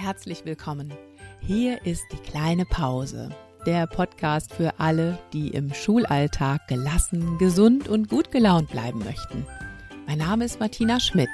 [0.00, 0.92] Herzlich willkommen.
[1.40, 3.30] Hier ist die kleine Pause,
[3.66, 9.44] der Podcast für alle, die im Schulalltag gelassen, gesund und gut gelaunt bleiben möchten.
[10.06, 11.28] Mein Name ist Martina Schmidt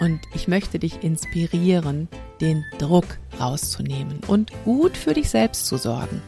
[0.00, 2.08] und ich möchte dich inspirieren,
[2.40, 3.04] den Druck
[3.38, 6.22] rauszunehmen und gut für dich selbst zu sorgen.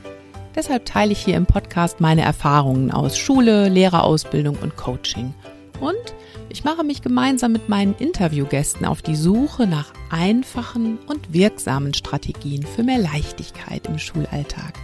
[0.55, 5.33] Deshalb teile ich hier im Podcast meine Erfahrungen aus Schule, Lehrerausbildung und Coaching.
[5.80, 6.15] Und
[6.51, 12.65] ich mache mich gemeinsam mit meinen Interviewgästen auf die Suche nach einfachen und wirksamen Strategien
[12.65, 14.75] für mehr Leichtigkeit im Schulalltag.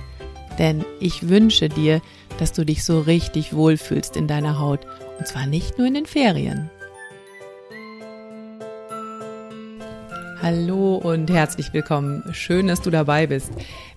[0.58, 2.00] Denn ich wünsche dir,
[2.38, 4.80] dass du dich so richtig wohlfühlst in deiner Haut.
[5.18, 6.70] Und zwar nicht nur in den Ferien.
[10.40, 12.22] Hallo und herzlich willkommen.
[12.32, 13.50] Schön, dass du dabei bist.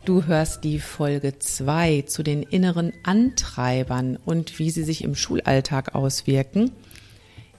[0.04, 5.96] Du hörst die Folge 2 zu den inneren Antreibern und wie sie sich im Schulalltag
[5.96, 6.72] auswirken.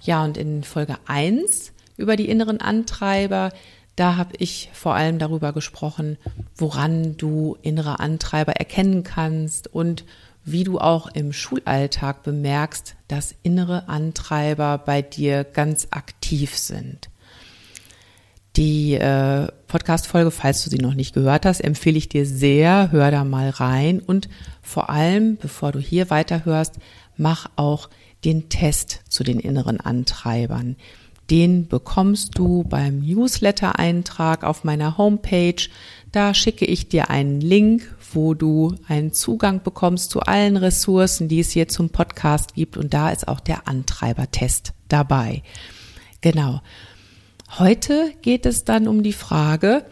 [0.03, 1.72] Ja, und in Folge 1
[2.03, 3.53] über die inneren Antreiber,
[3.97, 6.19] da habe ich vor allem darüber gesprochen,
[6.57, 10.05] woran du innere Antreiber erkennen kannst und
[10.45, 17.11] wie du auch im Schulalltag bemerkst, dass innere Antreiber bei dir ganz aktiv sind.
[18.57, 22.91] Die äh, Podcast-Folge, falls du sie noch nicht gehört hast, empfehle ich dir sehr.
[22.93, 24.29] Hör da mal rein und
[24.61, 26.75] vor allem, bevor du hier weiterhörst,
[27.17, 27.89] mach auch
[28.25, 30.77] den Test zu den inneren Antreibern.
[31.31, 35.69] Den bekommst du beim Newsletter-Eintrag auf meiner Homepage.
[36.11, 41.41] Da schicke ich dir einen Link, wo du einen Zugang bekommst zu allen Ressourcen, die
[41.41, 42.77] es hier zum Podcast gibt.
[42.77, 45.43] Und da ist auch der Antreibertest dabei.
[46.21, 46.61] Genau.
[47.59, 49.85] Heute geht es dann um die Frage,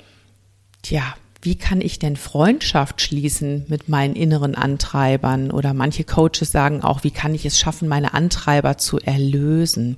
[0.83, 5.51] tja, wie kann ich denn Freundschaft schließen mit meinen inneren Antreibern?
[5.51, 9.97] Oder manche Coaches sagen auch, wie kann ich es schaffen, meine Antreiber zu erlösen?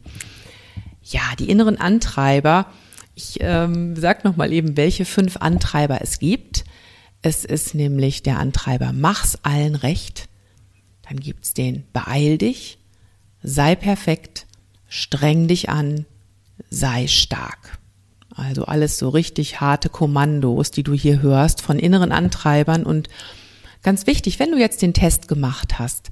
[1.02, 2.66] Ja, die inneren Antreiber.
[3.14, 6.64] Ich ähm, sag noch mal eben, welche fünf Antreiber es gibt.
[7.22, 10.28] Es ist nämlich der Antreiber Mach's allen recht.
[11.08, 12.78] Dann gibt's den Beeil dich,
[13.42, 14.46] sei perfekt,
[14.88, 16.06] streng dich an,
[16.70, 17.78] sei stark.
[18.34, 22.84] Also alles so richtig harte Kommandos, die du hier hörst von inneren Antreibern.
[22.84, 23.08] Und
[23.82, 26.10] ganz wichtig, wenn du jetzt den Test gemacht hast,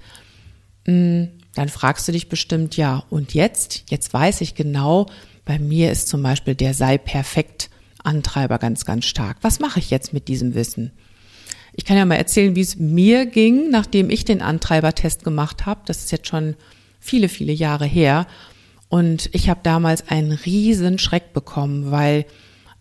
[0.87, 1.25] mm,
[1.55, 3.85] dann fragst du dich bestimmt, ja, und jetzt?
[3.91, 5.07] Jetzt weiß ich genau,
[5.45, 7.71] bei mir ist zum Beispiel der sei perfekt
[8.03, 9.39] Antreiber ganz, ganz stark.
[9.43, 10.93] Was mache ich jetzt mit diesem Wissen?
[11.75, 15.81] Ich kann ja mal erzählen, wie es mir ging, nachdem ich den Antreibertest gemacht habe.
[15.87, 16.57] Das ist jetzt schon
[16.99, 18.27] viele, viele Jahre her.
[18.89, 22.27] Und ich habe damals einen riesen Schreck bekommen, weil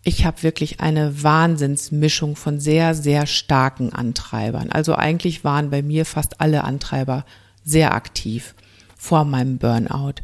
[0.04, 4.72] ich habe wirklich eine Wahnsinnsmischung von sehr, sehr starken Antreibern.
[4.72, 7.26] Also eigentlich waren bei mir fast alle Antreiber
[7.70, 8.56] sehr aktiv
[8.98, 10.16] vor meinem Burnout.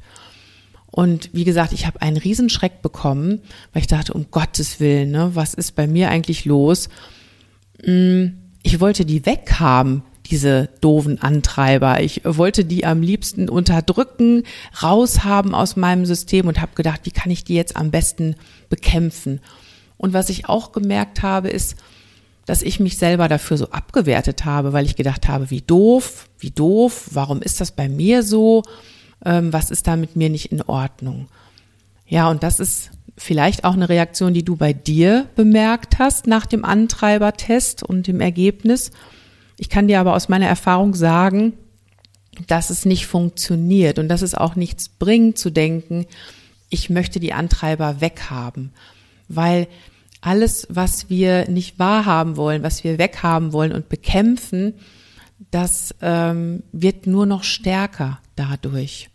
[0.96, 3.42] Und wie gesagt, ich habe einen riesen Schreck bekommen,
[3.74, 6.90] weil ich dachte, um Gottes Willen, ne, was ist bei mir eigentlich los?
[7.84, 12.02] Hm, ich wollte die weghaben, diese doofen Antreiber.
[12.02, 14.44] Ich wollte die am liebsten unterdrücken,
[14.82, 18.36] raushaben aus meinem System und habe gedacht, wie kann ich die jetzt am besten
[18.70, 19.42] bekämpfen?
[19.98, 21.76] Und was ich auch gemerkt habe, ist,
[22.46, 26.52] dass ich mich selber dafür so abgewertet habe, weil ich gedacht habe, wie doof, wie
[26.52, 28.64] doof, warum ist das bei mir so?
[29.24, 31.28] Ähm, was ist da mit mir nicht in Ordnung?
[32.08, 36.46] Ja, und das ist vielleicht auch eine Reaktion, die du bei dir bemerkt hast nach
[36.46, 38.92] dem Antreibertest und dem Ergebnis.
[39.58, 41.54] Ich kann dir aber aus meiner Erfahrung sagen,
[42.48, 46.06] dass es nicht funktioniert und dass es auch nichts bringt zu denken,
[46.70, 48.72] ich möchte die Antreiber weghaben,
[49.30, 49.68] weil
[50.26, 54.74] alles, was wir nicht wahrhaben wollen, was wir weghaben wollen und bekämpfen,
[55.52, 59.10] das ähm, wird nur noch stärker dadurch.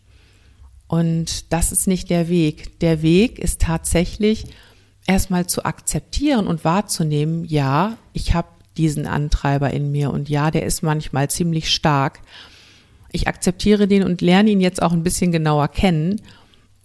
[0.87, 2.79] Und das ist nicht der Weg.
[2.79, 4.45] Der Weg ist tatsächlich
[5.05, 8.47] erstmal zu akzeptieren und wahrzunehmen, ja, ich habe
[8.77, 10.11] diesen Antreiber in mir.
[10.11, 12.21] Und ja, der ist manchmal ziemlich stark.
[13.11, 16.21] Ich akzeptiere den und lerne ihn jetzt auch ein bisschen genauer kennen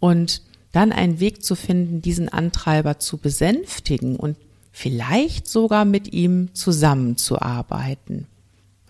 [0.00, 0.42] und
[0.76, 4.36] dann einen Weg zu finden, diesen Antreiber zu besänftigen und
[4.72, 8.26] vielleicht sogar mit ihm zusammenzuarbeiten.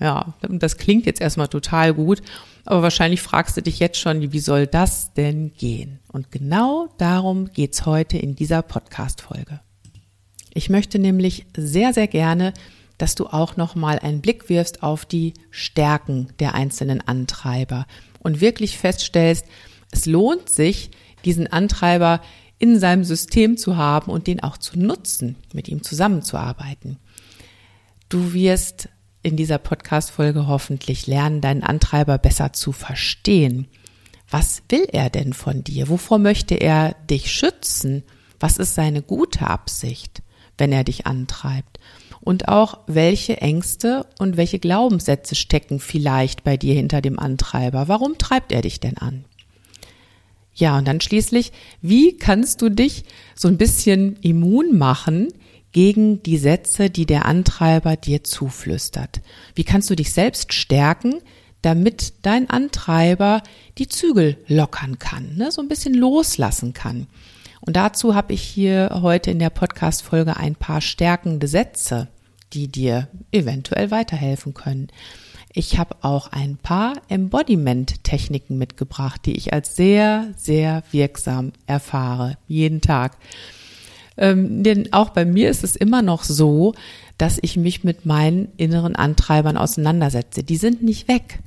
[0.01, 2.21] Ja, das klingt jetzt erstmal total gut,
[2.65, 6.01] aber wahrscheinlich fragst du dich jetzt schon, wie soll das denn gehen?
[6.13, 9.61] Und genau darum geht's heute in dieser Podcast-Folge.
[10.53, 12.53] Ich möchte nämlich sehr, sehr gerne
[12.99, 17.87] dass du auch noch mal einen Blick wirfst auf die Stärken der einzelnen Antreiber
[18.21, 19.45] und wirklich feststellst,
[19.93, 20.91] es lohnt sich,
[21.27, 22.21] diesen Antreiber
[22.59, 26.99] in seinem System zu haben und den auch zu nutzen, mit ihm zusammenzuarbeiten.
[28.09, 28.89] Du wirst
[29.23, 33.67] in dieser Podcast-Folge hoffentlich lernen, deinen Antreiber besser zu verstehen.
[34.31, 35.89] Was will er denn von dir?
[35.89, 38.05] Wovor möchte er dich schützen?
[38.41, 40.23] Was ist seine gute Absicht?
[40.59, 41.79] wenn er dich antreibt?
[42.21, 47.89] Und auch, welche Ängste und welche Glaubenssätze stecken vielleicht bei dir hinter dem Antreiber?
[47.89, 49.25] Warum treibt er dich denn an?
[50.57, 53.05] Ja, und dann schließlich, wie kannst du dich
[53.35, 55.29] so ein bisschen immun machen
[55.71, 59.21] gegen die Sätze, die der Antreiber dir zuflüstert?
[59.55, 61.17] Wie kannst du dich selbst stärken,
[61.61, 63.43] damit dein Antreiber
[63.77, 65.53] die Zügel lockern kann, ne?
[65.53, 67.07] so ein bisschen loslassen kann?
[67.61, 72.09] Und dazu habe ich hier heute in der Podcast-Folge ein paar stärkende Sätze,
[72.55, 74.89] die dir eventuell weiterhelfen können.
[75.59, 82.83] Ich habe auch ein paar Embodiment-Techniken mitgebracht, die ich als sehr, sehr wirksam erfahre, jeden
[82.83, 83.17] Tag.
[84.19, 86.75] Ähm, denn auch bei mir ist es immer noch so,
[87.17, 90.45] dass ich mich mit meinen inneren Antreibern auseinandersetze.
[90.45, 91.39] Die sind nicht weg,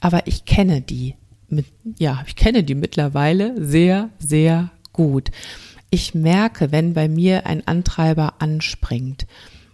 [0.00, 1.16] aber ich kenne die.
[1.48, 1.66] Mit,
[1.98, 5.32] ja, ich kenne die mittlerweile sehr, sehr gut.
[5.90, 9.26] Ich merke, wenn bei mir ein Antreiber anspringt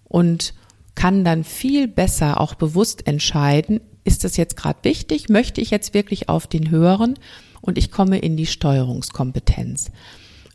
[0.05, 0.55] und
[0.99, 5.95] kann dann viel besser auch bewusst entscheiden, ist das jetzt gerade wichtig, möchte ich jetzt
[5.95, 7.15] wirklich auf den hören
[7.61, 9.93] und ich komme in die Steuerungskompetenz.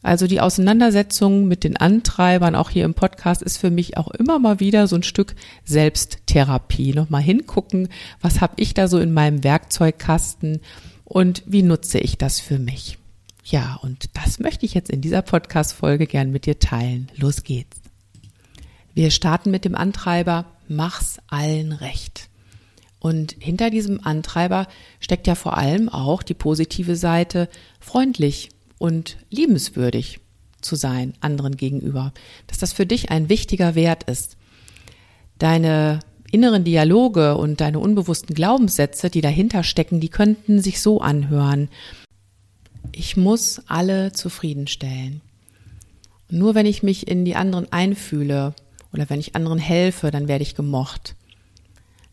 [0.02, 4.38] Also die Auseinandersetzung mit den Antreibern, auch hier im Podcast, ist für mich auch immer
[4.38, 6.94] mal wieder so ein Stück Selbsttherapie.
[6.94, 7.88] Nochmal hingucken,
[8.20, 10.60] was habe ich da so in meinem Werkzeugkasten
[11.06, 12.98] und wie nutze ich das für mich.
[13.46, 17.10] Ja, und das möchte ich jetzt in dieser Podcast-Folge gern mit dir teilen.
[17.16, 17.83] Los geht's.
[18.94, 22.30] Wir starten mit dem Antreiber, mach's allen recht.
[23.00, 24.68] Und hinter diesem Antreiber
[25.00, 27.50] steckt ja vor allem auch die positive Seite,
[27.80, 30.20] freundlich und liebenswürdig
[30.62, 32.14] zu sein anderen gegenüber.
[32.48, 34.38] Dass das für dich ein wichtiger Wert ist.
[35.38, 36.00] Deine
[36.32, 41.70] inneren Dialoge und deine unbewussten Glaubenssätze, die dahinter stecken, die könnten sich so anhören.
[42.92, 45.22] Ich muss alle zufriedenstellen.
[46.30, 48.56] nur wenn ich mich in die anderen einfühle
[48.94, 51.16] oder wenn ich anderen helfe, dann werde ich gemocht.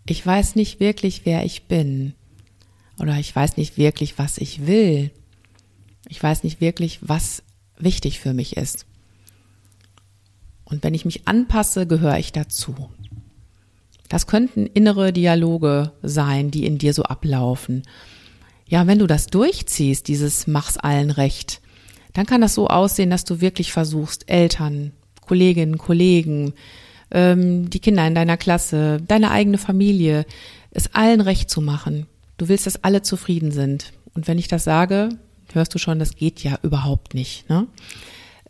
[0.07, 2.15] Ich weiß nicht wirklich, wer ich bin.
[2.99, 5.11] Oder ich weiß nicht wirklich, was ich will.
[6.09, 7.43] Ich weiß nicht wirklich, was
[7.79, 8.87] wichtig für mich ist.
[10.65, 12.91] Und wenn ich mich anpasse, gehöre ich dazu.
[14.09, 17.83] Das könnten innere Dialoge sein, die in dir so ablaufen.
[18.67, 21.61] Ja, wenn du das durchziehst, dieses Mach's allen recht,
[22.13, 24.93] dann kann das so aussehen, dass du wirklich versuchst, Eltern,
[25.31, 26.55] Kolleginnen, Kollegen,
[27.13, 30.27] ähm, die Kinder in deiner Klasse, deine eigene Familie,
[30.73, 32.07] es allen recht zu machen.
[32.37, 33.93] Du willst, dass alle zufrieden sind.
[34.13, 35.11] Und wenn ich das sage,
[35.53, 37.49] hörst du schon, das geht ja überhaupt nicht.
[37.49, 37.69] Ne?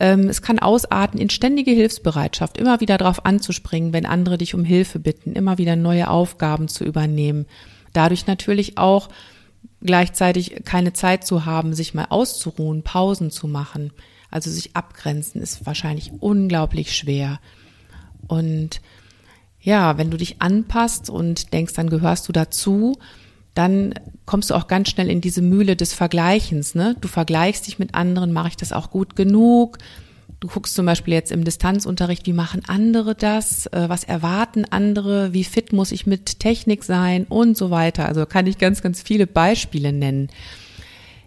[0.00, 4.64] Ähm, es kann ausarten in ständige Hilfsbereitschaft, immer wieder darauf anzuspringen, wenn andere dich um
[4.64, 7.44] Hilfe bitten, immer wieder neue Aufgaben zu übernehmen.
[7.92, 9.10] Dadurch natürlich auch
[9.82, 13.92] gleichzeitig keine Zeit zu haben, sich mal auszuruhen, Pausen zu machen.
[14.30, 17.40] Also sich abgrenzen ist wahrscheinlich unglaublich schwer.
[18.28, 18.80] Und
[19.60, 22.96] ja, wenn du dich anpasst und denkst, dann gehörst du dazu,
[23.54, 23.94] dann
[24.26, 26.74] kommst du auch ganz schnell in diese Mühle des Vergleichens.
[26.74, 26.96] Ne?
[27.00, 29.78] Du vergleichst dich mit anderen, mache ich das auch gut genug?
[30.38, 33.66] Du guckst zum Beispiel jetzt im Distanzunterricht, wie machen andere das?
[33.66, 35.34] Äh, was erwarten andere?
[35.34, 37.26] Wie fit muss ich mit Technik sein?
[37.28, 38.06] Und so weiter.
[38.06, 40.28] Also kann ich ganz, ganz viele Beispiele nennen.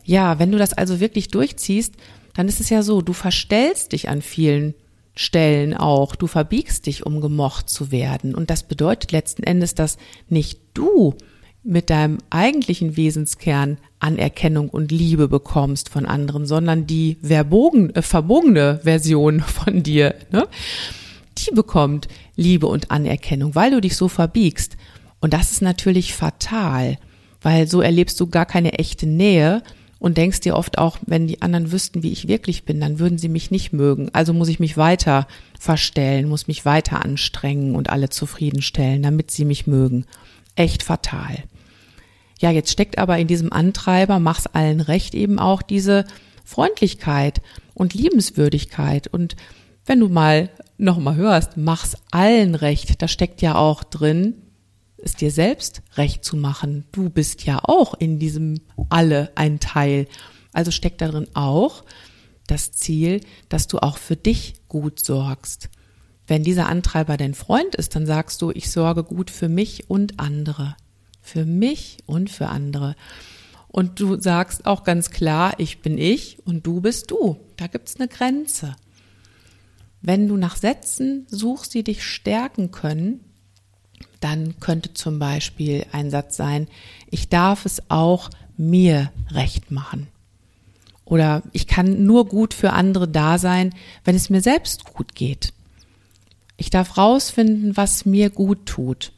[0.04, 1.94] Ja, wenn du das also wirklich durchziehst,
[2.34, 4.74] dann ist es ja so, du verstellst dich an vielen
[5.16, 8.34] Stellen auch, du verbiegst dich, um gemocht zu werden.
[8.34, 9.98] Und das bedeutet letzten Endes, dass
[10.28, 11.16] nicht du
[11.64, 18.82] mit deinem eigentlichen Wesenskern Anerkennung und Liebe bekommst von anderen, sondern die verbogen, äh, verbogene
[18.84, 20.48] Version von dir, ne?
[21.38, 24.78] die bekommt Liebe und Anerkennung, weil du dich so verbiegst.
[25.22, 26.98] Und das ist natürlich fatal,
[27.42, 29.64] weil so erlebst du gar keine echte Nähe,
[30.04, 33.18] und denkst dir oft auch, wenn die anderen wüssten, wie ich wirklich bin, dann würden
[33.18, 34.10] sie mich nicht mögen.
[34.12, 39.46] Also muss ich mich weiter verstellen, muss mich weiter anstrengen und alle zufriedenstellen, damit sie
[39.46, 40.06] mich mögen.
[40.58, 41.46] Echt fatal.
[42.42, 46.04] Ja, jetzt steckt aber in diesem Antreiber, mach's allen recht, eben auch diese
[46.44, 47.42] Freundlichkeit
[47.74, 49.08] und Liebenswürdigkeit.
[49.08, 49.38] Und
[49.86, 54.34] wenn du mal nochmal hörst, mach's allen recht, da steckt ja auch drin,
[55.04, 56.86] es dir selbst recht zu machen.
[56.92, 60.08] Du bist ja auch in diesem alle ein Teil.
[60.52, 61.84] Also steckt darin auch
[62.48, 65.70] das Ziel, dass du auch für dich gut sorgst.
[66.28, 70.20] Wenn dieser Antreiber dein Freund ist, dann sagst du, ich sorge gut für mich und
[70.20, 70.76] andere.
[71.22, 72.96] Für mich und für andere.
[73.68, 77.38] Und du sagst auch ganz klar, ich bin ich und du bist du.
[77.58, 78.76] Da gibt's eine Grenze.
[80.02, 83.22] Wenn du nach Sätzen suchst, die dich stärken können,
[84.24, 86.68] dann könnte zum Beispiel ein Satz sein,
[87.10, 90.08] ich darf es auch mir recht machen.
[91.06, 95.54] Oder ich kann nur gut für andere da sein, wenn es mir selbst gut geht.
[96.56, 99.12] Ich darf rausfinden, was mir gut tut.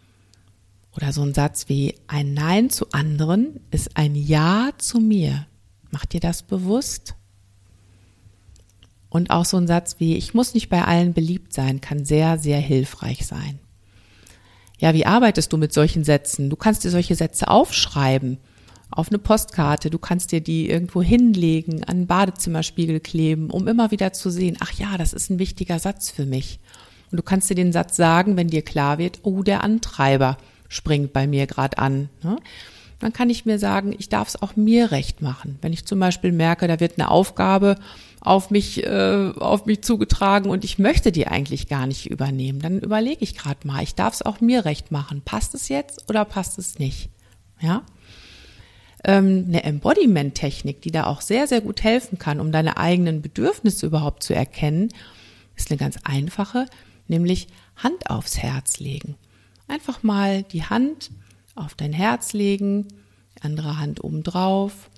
[0.96, 5.46] Oder so ein Satz wie ein Nein zu anderen ist ein Ja zu mir.
[5.92, 7.16] Macht dir das bewusst?
[9.10, 12.38] Und auch so ein Satz wie ich muss nicht bei allen beliebt sein, kann sehr,
[12.40, 13.60] sehr hilfreich sein.
[14.80, 16.50] Ja, wie arbeitest du mit solchen Sätzen?
[16.50, 18.38] Du kannst dir solche Sätze aufschreiben
[18.92, 19.90] auf eine Postkarte.
[19.90, 24.58] Du kannst dir die irgendwo hinlegen, an einen Badezimmerspiegel kleben, um immer wieder zu sehen,
[24.60, 26.60] ach ja, das ist ein wichtiger Satz für mich.
[27.12, 31.14] Und du kannst dir den Satz sagen, wenn dir klar wird, oh, der Antreiber springt
[31.14, 32.10] bei mir gerade an.
[32.24, 32.38] Ne?
[33.00, 35.60] Dann kann ich mir sagen, ich darf es auch mir recht machen.
[35.62, 37.76] Wenn ich zum Beispiel merke, da wird eine Aufgabe
[38.26, 42.80] auf mich, äh, auf mich zugetragen und ich möchte die eigentlich gar nicht übernehmen, dann
[42.80, 45.22] überlege ich gerade mal, ich darf es auch mir recht machen.
[45.22, 47.10] Passt es jetzt oder passt es nicht?
[47.62, 47.84] Ja?
[49.04, 53.86] Ähm, eine Embodiment-Technik, die da auch sehr, sehr gut helfen kann, um deine eigenen Bedürfnisse
[53.86, 54.90] überhaupt zu erkennen,
[55.56, 56.66] ist eine ganz einfache,
[57.08, 59.16] nämlich Hand aufs Herz legen.
[59.68, 61.12] Einfach mal die Hand
[61.54, 62.88] auf dein Herz legen,
[63.42, 64.90] andere Hand oben drauf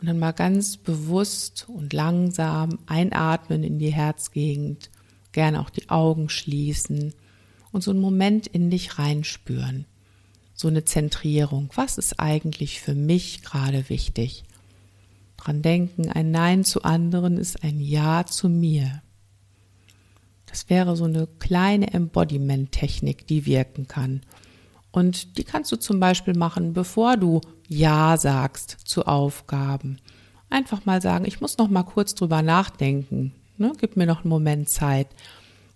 [0.00, 4.90] und dann mal ganz bewusst und langsam einatmen in die Herzgegend,
[5.32, 7.14] gerne auch die Augen schließen
[7.72, 9.86] und so einen Moment in dich reinspüren.
[10.54, 11.70] So eine Zentrierung.
[11.74, 14.44] Was ist eigentlich für mich gerade wichtig?
[15.36, 19.02] Dran denken, ein Nein zu anderen ist ein Ja zu mir.
[20.46, 24.22] Das wäre so eine kleine Embodiment-Technik, die wirken kann.
[24.98, 30.00] Und die kannst du zum Beispiel machen, bevor du Ja sagst zu Aufgaben.
[30.50, 33.32] Einfach mal sagen, ich muss noch mal kurz drüber nachdenken.
[33.58, 33.72] Ne?
[33.78, 35.06] Gib mir noch einen Moment Zeit.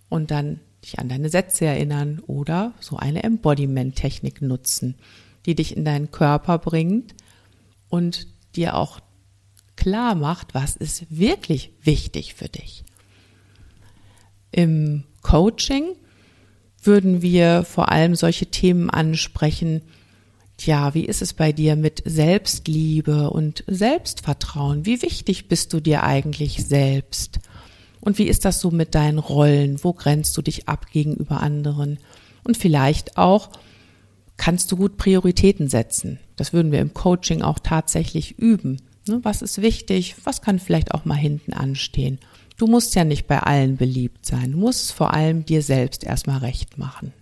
[0.09, 4.95] Und dann dich an deine Sätze erinnern oder so eine Embodiment-Technik nutzen,
[5.45, 7.15] die dich in deinen Körper bringt
[7.87, 8.27] und
[8.57, 8.99] dir auch
[9.77, 12.83] klar macht, was ist wirklich wichtig für dich.
[14.51, 15.95] Im Coaching
[16.85, 19.81] würden wir vor allem solche Themen ansprechen.
[20.59, 24.85] Ja, wie ist es bei dir mit Selbstliebe und Selbstvertrauen?
[24.85, 27.39] Wie wichtig bist du dir eigentlich selbst?
[27.99, 29.83] Und wie ist das so mit deinen Rollen?
[29.83, 31.99] Wo grenzt du dich ab gegenüber anderen?
[32.43, 33.49] Und vielleicht auch,
[34.37, 36.19] kannst du gut Prioritäten setzen?
[36.35, 38.81] Das würden wir im Coaching auch tatsächlich üben.
[39.07, 40.15] Ne, was ist wichtig?
[40.23, 42.19] Was kann vielleicht auch mal hinten anstehen?
[42.57, 44.51] Du musst ja nicht bei allen beliebt sein.
[44.51, 47.13] Du musst vor allem dir selbst erstmal recht machen.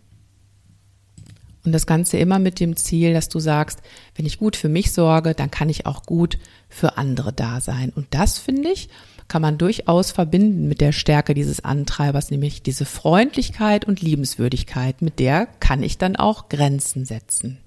[1.63, 3.81] Und das Ganze immer mit dem Ziel, dass du sagst,
[4.15, 7.91] wenn ich gut für mich sorge, dann kann ich auch gut für andere da sein.
[7.95, 8.89] Und das, finde ich,
[9.27, 15.01] kann man durchaus verbinden mit der Stärke dieses Antreibers, nämlich diese Freundlichkeit und Liebenswürdigkeit.
[15.01, 17.59] Mit der kann ich dann auch Grenzen setzen.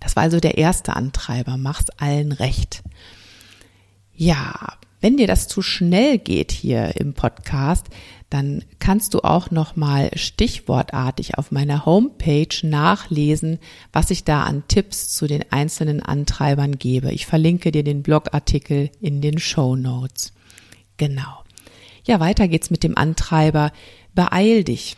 [0.00, 2.82] Das war also der erste Antreiber, mach's allen recht.
[4.14, 7.88] Ja, wenn dir das zu schnell geht hier im Podcast,
[8.30, 13.58] dann kannst du auch noch mal stichwortartig auf meiner Homepage nachlesen,
[13.92, 17.12] was ich da an Tipps zu den einzelnen Antreibern gebe.
[17.12, 20.32] Ich verlinke dir den Blogartikel in den Show Notes.
[20.96, 21.42] Genau.
[22.06, 23.72] Ja, weiter geht's mit dem Antreiber.
[24.14, 24.96] Beeil dich.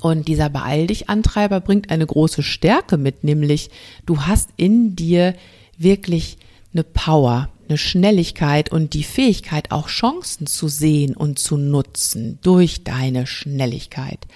[0.00, 3.70] Und dieser Beeil dich Antreiber bringt eine große Stärke mit, nämlich
[4.06, 5.34] du hast in dir
[5.76, 6.38] wirklich
[6.72, 12.84] eine Power, eine Schnelligkeit und die Fähigkeit, auch Chancen zu sehen und zu nutzen durch
[12.84, 14.26] deine Schnelligkeit.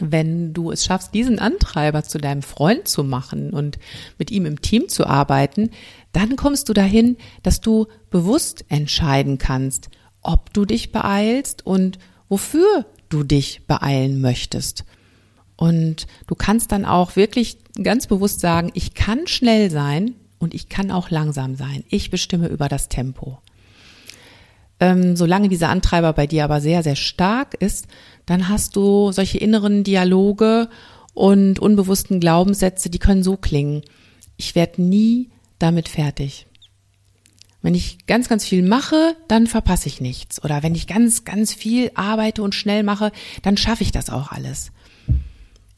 [0.00, 3.78] Wenn du es schaffst, diesen Antreiber zu deinem Freund zu machen und
[4.18, 5.68] mit ihm im Team zu arbeiten,
[6.12, 9.90] dann kommst du dahin, dass du bewusst entscheiden kannst,
[10.22, 11.98] ob du dich beeilst und
[12.30, 14.86] wofür du dich beeilen möchtest.
[15.56, 20.68] Und du kannst dann auch wirklich ganz bewusst sagen, ich kann schnell sein, und ich
[20.68, 21.84] kann auch langsam sein.
[21.88, 23.38] Ich bestimme über das Tempo.
[24.80, 27.86] Ähm, solange dieser Antreiber bei dir aber sehr, sehr stark ist,
[28.26, 30.68] dann hast du solche inneren Dialoge
[31.14, 33.82] und unbewussten Glaubenssätze, die können so klingen.
[34.36, 36.46] Ich werde nie damit fertig.
[37.62, 40.42] Wenn ich ganz, ganz viel mache, dann verpasse ich nichts.
[40.44, 43.12] Oder wenn ich ganz, ganz viel arbeite und schnell mache,
[43.42, 44.72] dann schaffe ich das auch alles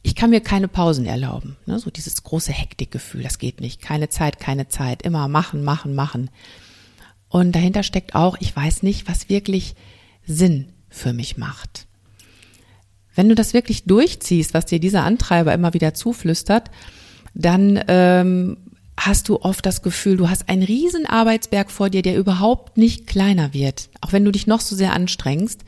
[0.06, 1.56] ich kann mir keine Pausen erlauben.
[1.66, 1.80] Ne?
[1.80, 3.82] So dieses große Hektikgefühl, das geht nicht.
[3.82, 5.02] Keine Zeit, keine Zeit.
[5.02, 6.30] Immer machen, machen, machen.
[7.28, 9.74] Und dahinter steckt auch, ich weiß nicht, was wirklich
[10.24, 11.88] Sinn für mich macht.
[13.16, 16.70] Wenn du das wirklich durchziehst, was dir dieser Antreiber immer wieder zuflüstert,
[17.34, 18.58] dann ähm,
[18.96, 23.08] hast du oft das Gefühl, du hast einen riesen Arbeitsberg vor dir, der überhaupt nicht
[23.08, 25.62] kleiner wird, auch wenn du dich noch so sehr anstrengst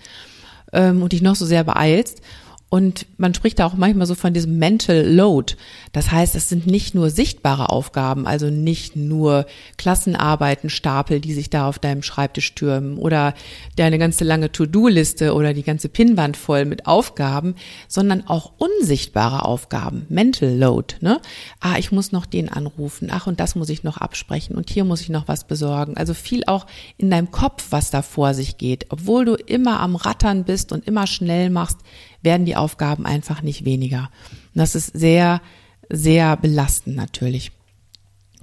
[0.73, 2.23] ähm, und dich noch so sehr beeilst.
[2.70, 5.54] Und man spricht da auch manchmal so von diesem Mental Load.
[5.92, 9.46] Das heißt, es sind nicht nur sichtbare Aufgaben, also nicht nur
[9.78, 13.32] Klassenarbeiten, Stapel, die sich da auf deinem Schreibtisch türmen oder
[13.76, 17.54] deine ganze lange To-Do-Liste oder die ganze Pinnwand voll mit Aufgaben,
[17.88, 20.04] sondern auch unsichtbare Aufgaben.
[20.10, 21.20] Mental Load, ne?
[21.60, 23.08] Ah, ich muss noch den anrufen.
[23.10, 24.56] Ach, und das muss ich noch absprechen.
[24.56, 25.96] Und hier muss ich noch was besorgen.
[25.96, 26.66] Also viel auch
[26.98, 28.87] in deinem Kopf, was da vor sich geht.
[28.90, 31.78] Obwohl du immer am Rattern bist und immer schnell machst,
[32.22, 34.10] werden die Aufgaben einfach nicht weniger.
[34.54, 35.40] Und das ist sehr,
[35.88, 37.52] sehr belastend natürlich.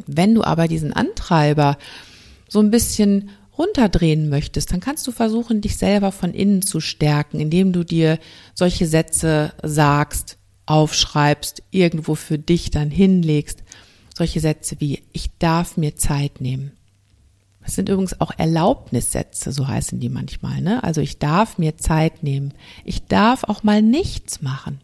[0.08, 1.78] Wenn du aber diesen Antreiber
[2.50, 7.40] so ein bisschen runterdrehen möchtest, dann kannst du versuchen, dich selber von innen zu stärken,
[7.40, 8.20] indem du dir
[8.54, 13.64] solche Sätze sagst, aufschreibst, irgendwo für dich dann hinlegst.
[14.14, 16.72] Solche Sätze wie, ich darf mir Zeit nehmen.
[17.66, 20.62] Das sind übrigens auch Erlaubnissätze, so heißen die manchmal.
[20.62, 20.84] Ne?
[20.84, 22.54] Also ich darf mir Zeit nehmen.
[22.84, 24.82] Ich darf auch mal nichts machen.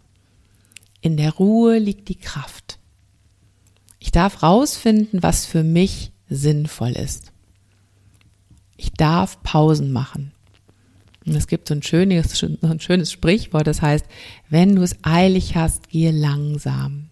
[0.99, 2.79] In der Ruhe liegt die Kraft.
[3.99, 7.31] Ich darf rausfinden, was für mich sinnvoll ist.
[8.77, 10.31] Ich darf Pausen machen.
[11.23, 14.07] Und es gibt so ein schönes, so ein schönes Sprichwort, das heißt,
[14.49, 17.10] wenn du es eilig hast, gehe langsam.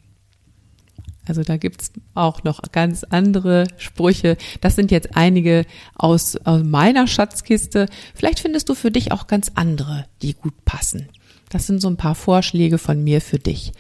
[1.29, 4.37] Also da gibt's auch noch ganz andere Sprüche.
[4.61, 7.87] Das sind jetzt einige aus, aus meiner Schatzkiste.
[8.15, 11.07] Vielleicht findest du für dich auch ganz andere, die gut passen.
[11.49, 13.73] Das sind so ein paar Vorschläge von mir für dich.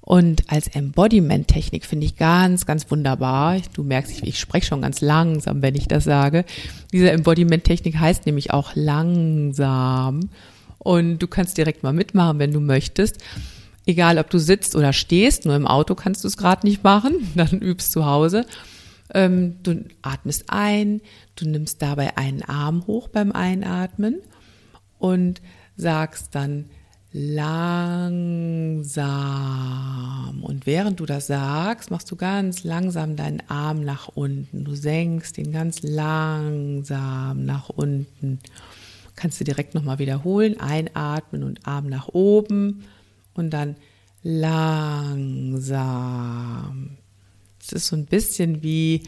[0.00, 3.58] Und als Embodiment-Technik finde ich ganz, ganz wunderbar.
[3.74, 6.44] Du merkst, ich spreche schon ganz langsam, wenn ich das sage.
[6.92, 10.30] Diese Embodiment-Technik heißt nämlich auch langsam.
[10.78, 13.18] Und du kannst direkt mal mitmachen, wenn du möchtest.
[13.90, 17.32] Egal, ob du sitzt oder stehst, nur im Auto kannst du es gerade nicht machen,
[17.34, 18.46] dann übst zu Hause.
[19.12, 21.00] Ähm, du atmest ein,
[21.34, 24.20] du nimmst dabei einen Arm hoch beim Einatmen
[25.00, 25.42] und
[25.76, 26.66] sagst dann
[27.10, 27.64] langsam.
[30.44, 34.62] Und während du das sagst, machst du ganz langsam deinen Arm nach unten.
[34.62, 38.38] Du senkst ihn ganz langsam nach unten.
[39.16, 40.60] Kannst du direkt nochmal wiederholen.
[40.60, 42.84] Einatmen und Arm nach oben
[43.40, 43.74] und dann
[44.22, 44.98] langsam.
[47.60, 49.02] Es ist so ein bisschen wie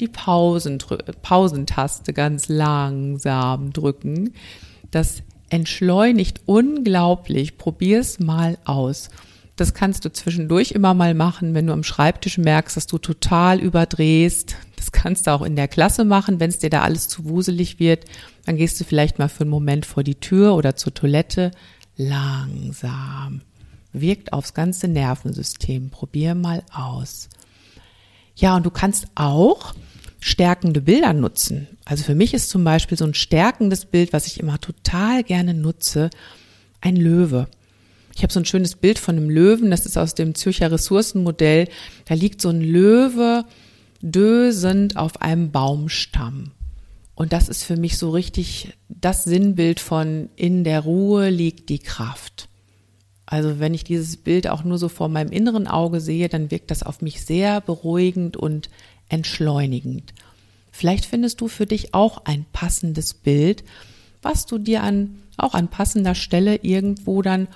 [0.00, 0.78] die Pausen,
[1.22, 4.32] Pausentaste ganz langsam drücken.
[4.90, 7.58] Das entschleunigt unglaublich.
[7.58, 9.10] Probier's mal aus.
[9.56, 13.58] Das kannst du zwischendurch immer mal machen, wenn du am Schreibtisch merkst, dass du total
[13.58, 14.56] überdrehst.
[14.76, 17.80] Das kannst du auch in der Klasse machen, wenn es dir da alles zu wuselig
[17.80, 18.04] wird.
[18.44, 21.52] Dann gehst du vielleicht mal für einen Moment vor die Tür oder zur Toilette.
[21.96, 23.40] Langsam
[24.00, 25.90] wirkt aufs ganze Nervensystem.
[25.90, 27.28] Probier mal aus.
[28.34, 29.74] Ja, und du kannst auch
[30.20, 31.68] stärkende Bilder nutzen.
[31.84, 35.54] Also für mich ist zum Beispiel so ein stärkendes Bild, was ich immer total gerne
[35.54, 36.10] nutze,
[36.80, 37.48] ein Löwe.
[38.14, 41.68] Ich habe so ein schönes Bild von einem Löwen, das ist aus dem Zürcher Ressourcenmodell.
[42.06, 43.44] Da liegt so ein Löwe
[44.00, 46.52] dösend auf einem Baumstamm.
[47.14, 51.78] Und das ist für mich so richtig das Sinnbild von in der Ruhe liegt die
[51.78, 52.48] Kraft.
[53.26, 56.70] Also wenn ich dieses Bild auch nur so vor meinem inneren Auge sehe, dann wirkt
[56.70, 58.70] das auf mich sehr beruhigend und
[59.08, 60.14] entschleunigend.
[60.70, 63.64] Vielleicht findest du für dich auch ein passendes Bild,
[64.22, 67.48] was du dir an, auch an passender Stelle irgendwo dann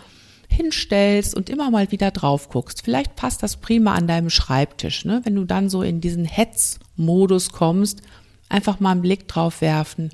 [0.49, 2.83] hinstellst und immer mal wieder drauf guckst.
[2.83, 5.21] Vielleicht passt das prima an deinem Schreibtisch, ne?
[5.25, 8.03] Wenn du dann so in diesen Hetzmodus kommst,
[8.49, 10.11] einfach mal einen Blick drauf werfen,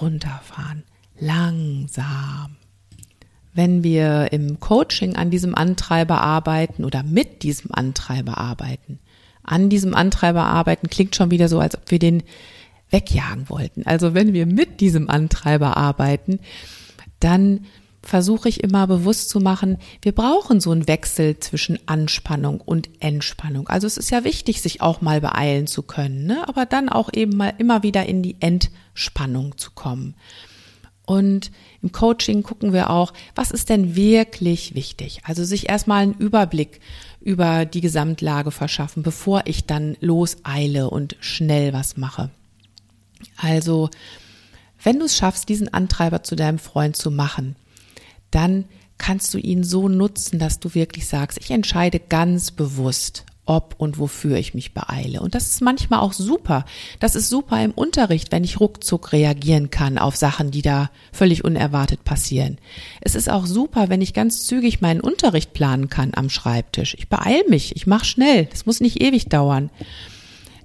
[0.00, 0.84] runterfahren,
[1.18, 2.56] langsam.
[3.54, 8.98] Wenn wir im Coaching an diesem Antreiber arbeiten oder mit diesem Antreiber arbeiten,
[9.42, 12.22] an diesem Antreiber arbeiten klingt schon wieder so, als ob wir den
[12.90, 13.84] wegjagen wollten.
[13.86, 16.40] Also wenn wir mit diesem Antreiber arbeiten,
[17.20, 17.66] dann
[18.02, 23.68] versuche ich immer bewusst zu machen, wir brauchen so einen Wechsel zwischen Anspannung und Entspannung.
[23.68, 26.46] Also es ist ja wichtig, sich auch mal beeilen zu können, ne?
[26.46, 30.14] aber dann auch eben mal immer wieder in die Entspannung zu kommen.
[31.06, 31.50] Und
[31.82, 35.20] im Coaching gucken wir auch, was ist denn wirklich wichtig?
[35.24, 36.80] Also sich erstmal einen Überblick
[37.20, 42.30] über die Gesamtlage verschaffen, bevor ich dann loseile und schnell was mache.
[43.36, 43.90] Also,
[44.82, 47.56] wenn du es schaffst, diesen Antreiber zu deinem Freund zu machen,
[48.30, 48.64] dann
[48.98, 53.98] kannst du ihn so nutzen, dass du wirklich sagst, ich entscheide ganz bewusst, ob und
[53.98, 55.20] wofür ich mich beeile.
[55.20, 56.64] Und das ist manchmal auch super.
[57.00, 61.44] Das ist super im Unterricht, wenn ich ruckzuck reagieren kann auf Sachen, die da völlig
[61.44, 62.58] unerwartet passieren.
[63.00, 66.94] Es ist auch super, wenn ich ganz zügig meinen Unterricht planen kann am Schreibtisch.
[66.98, 68.46] Ich beeile mich, ich mache schnell.
[68.46, 69.70] Das muss nicht ewig dauern.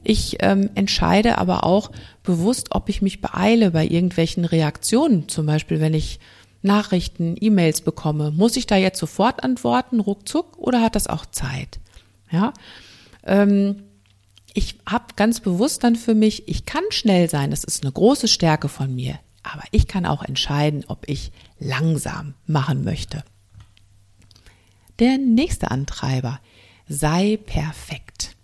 [0.03, 1.91] Ich ähm, entscheide aber auch
[2.23, 5.27] bewusst, ob ich mich beeile bei irgendwelchen Reaktionen.
[5.27, 6.19] Zum Beispiel, wenn ich
[6.61, 11.79] Nachrichten, E-Mails bekomme, muss ich da jetzt sofort antworten, ruckzuck, oder hat das auch Zeit?
[12.31, 12.53] Ja,
[13.23, 13.83] ähm,
[14.53, 18.27] ich habe ganz bewusst dann für mich, ich kann schnell sein, das ist eine große
[18.27, 23.23] Stärke von mir, aber ich kann auch entscheiden, ob ich langsam machen möchte.
[24.99, 26.39] Der nächste Antreiber,
[26.87, 28.35] sei perfekt.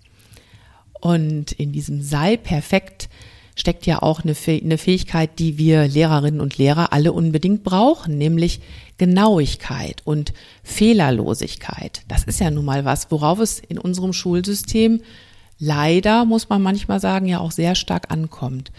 [1.01, 3.09] Und in diesem sei perfekt
[3.55, 8.59] steckt ja auch eine, Fähigkeit, die wir Lehrerinnen und Lehrer alle unbedingt brauchen, nämlich
[8.97, 12.01] Genauigkeit und Fehlerlosigkeit.
[12.07, 15.01] Das ist ja nun mal was, worauf es in unserem Schulsystem
[15.57, 18.71] leider, muss man manchmal sagen, ja auch sehr stark ankommt.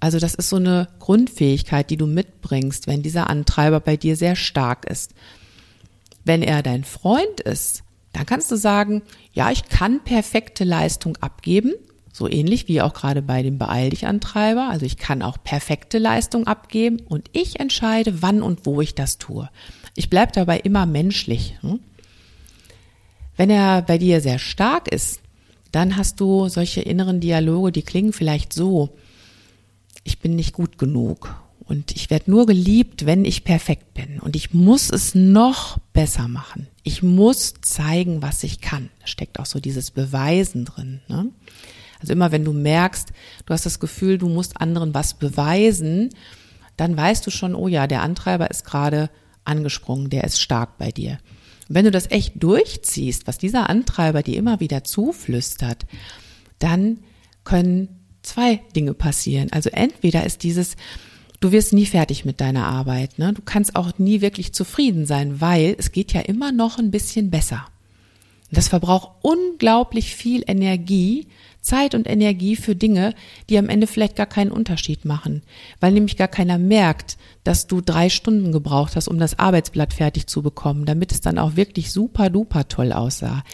[0.00, 4.36] Also das ist so eine Grundfähigkeit, die du mitbringst, wenn dieser Antreiber bei dir sehr
[4.36, 5.14] stark ist.
[6.24, 9.02] Wenn er dein Freund ist, dann kannst du sagen,
[9.32, 11.74] ja, ich kann perfekte Leistung abgeben,
[12.12, 14.68] so ähnlich wie auch gerade bei dem Beeil dich Antreiber.
[14.70, 19.18] Also ich kann auch perfekte Leistung abgeben und ich entscheide, wann und wo ich das
[19.18, 19.48] tue.
[19.94, 21.56] Ich bleibe dabei immer menschlich.
[21.60, 21.80] Hm?
[23.36, 25.20] Wenn er bei dir sehr stark ist,
[25.72, 28.90] dann hast du solche inneren Dialoge, die klingen vielleicht so,
[30.02, 34.34] ich bin nicht gut genug und ich werde nur geliebt, wenn ich perfekt bin und
[34.34, 36.66] ich muss es noch besser machen.
[36.82, 38.90] Ich muss zeigen, was ich kann.
[39.00, 41.00] Da steckt auch so dieses Beweisen drin.
[41.08, 41.28] Ne?
[42.00, 43.10] Also immer wenn du merkst,
[43.46, 46.10] du hast das Gefühl, du musst anderen was beweisen,
[46.76, 49.10] dann weißt du schon, oh ja, der Antreiber ist gerade
[49.44, 51.18] angesprungen, der ist stark bei dir.
[51.68, 55.86] Wenn du das echt durchziehst, was dieser Antreiber dir immer wieder zuflüstert,
[56.58, 56.98] dann
[57.44, 59.52] können zwei Dinge passieren.
[59.52, 60.76] Also entweder ist dieses,
[61.40, 63.32] du wirst nie fertig mit deiner Arbeit, ne?
[63.32, 67.30] Du kannst auch nie wirklich zufrieden sein, weil es geht ja immer noch ein bisschen
[67.30, 67.66] besser.
[68.50, 71.28] Das verbraucht unglaublich viel Energie,
[71.70, 73.14] Zeit und Energie für Dinge,
[73.48, 75.42] die am Ende vielleicht gar keinen Unterschied machen,
[75.78, 80.26] weil nämlich gar keiner merkt, dass du drei Stunden gebraucht hast, um das Arbeitsblatt fertig
[80.26, 83.44] zu bekommen, damit es dann auch wirklich super duper toll aussah.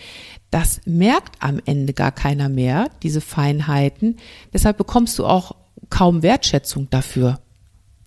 [0.51, 4.17] Das merkt am Ende gar keiner mehr, diese Feinheiten.
[4.55, 5.55] Deshalb bekommst du auch
[5.91, 7.41] kaum Wertschätzung dafür.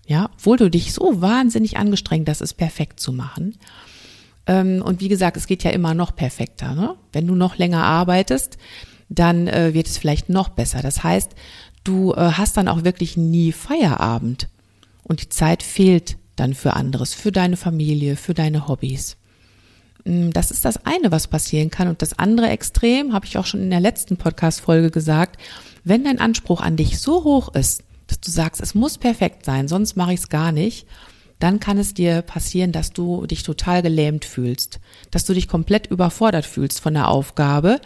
[0.08, 3.58] Ja, obwohl du dich so wahnsinnig angestrengt hast, es perfekt zu machen.
[4.48, 6.74] Ähm, und wie gesagt, es geht ja immer noch perfekter.
[6.74, 6.96] Ne?
[7.14, 8.58] Wenn du noch länger arbeitest,
[9.10, 10.82] dann äh, wird es vielleicht noch besser.
[10.82, 11.32] Das heißt,
[11.84, 14.48] du äh, hast dann auch wirklich nie Feierabend
[15.04, 19.18] und die Zeit fehlt dann für anderes, für deine Familie, für deine Hobbys.
[20.06, 21.88] Mm, das ist das eine, was passieren kann.
[21.88, 25.40] Und das andere Extrem, habe ich auch schon in der letzten Podcast-Folge gesagt,
[25.84, 29.68] wenn dein Anspruch an dich so hoch ist, dass du sagst, es muss perfekt sein,
[29.68, 30.88] sonst mache ich es gar nicht,
[31.40, 35.88] dann kann es dir passieren, dass du dich total gelähmt fühlst, dass du dich komplett
[35.88, 37.80] überfordert fühlst von der Aufgabe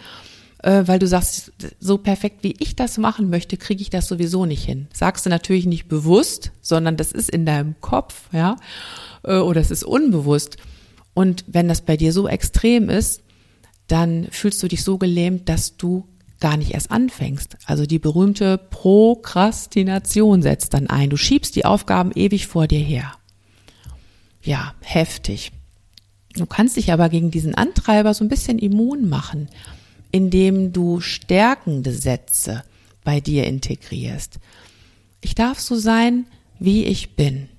[0.63, 4.45] äh, weil du sagst, so perfekt wie ich das machen möchte, kriege ich das sowieso
[4.45, 4.87] nicht hin.
[4.93, 8.55] Sagst du natürlich nicht bewusst, sondern das ist in deinem Kopf, ja,
[9.23, 10.57] äh, oder es ist unbewusst.
[11.13, 13.21] Und wenn das bei dir so extrem ist,
[13.87, 16.07] dann fühlst du dich so gelähmt, dass du
[16.39, 17.57] gar nicht erst anfängst.
[17.65, 21.09] Also die berühmte Prokrastination setzt dann ein.
[21.09, 23.13] Du schiebst die Aufgaben ewig vor dir her.
[24.41, 25.51] Ja, heftig.
[26.35, 29.49] Du kannst dich aber gegen diesen Antreiber so ein bisschen immun machen
[30.13, 32.63] indem du stärkende Sätze
[33.03, 34.39] bei dir integrierst.
[35.21, 36.27] Ich darf so sein,
[36.59, 37.49] wie ich bin.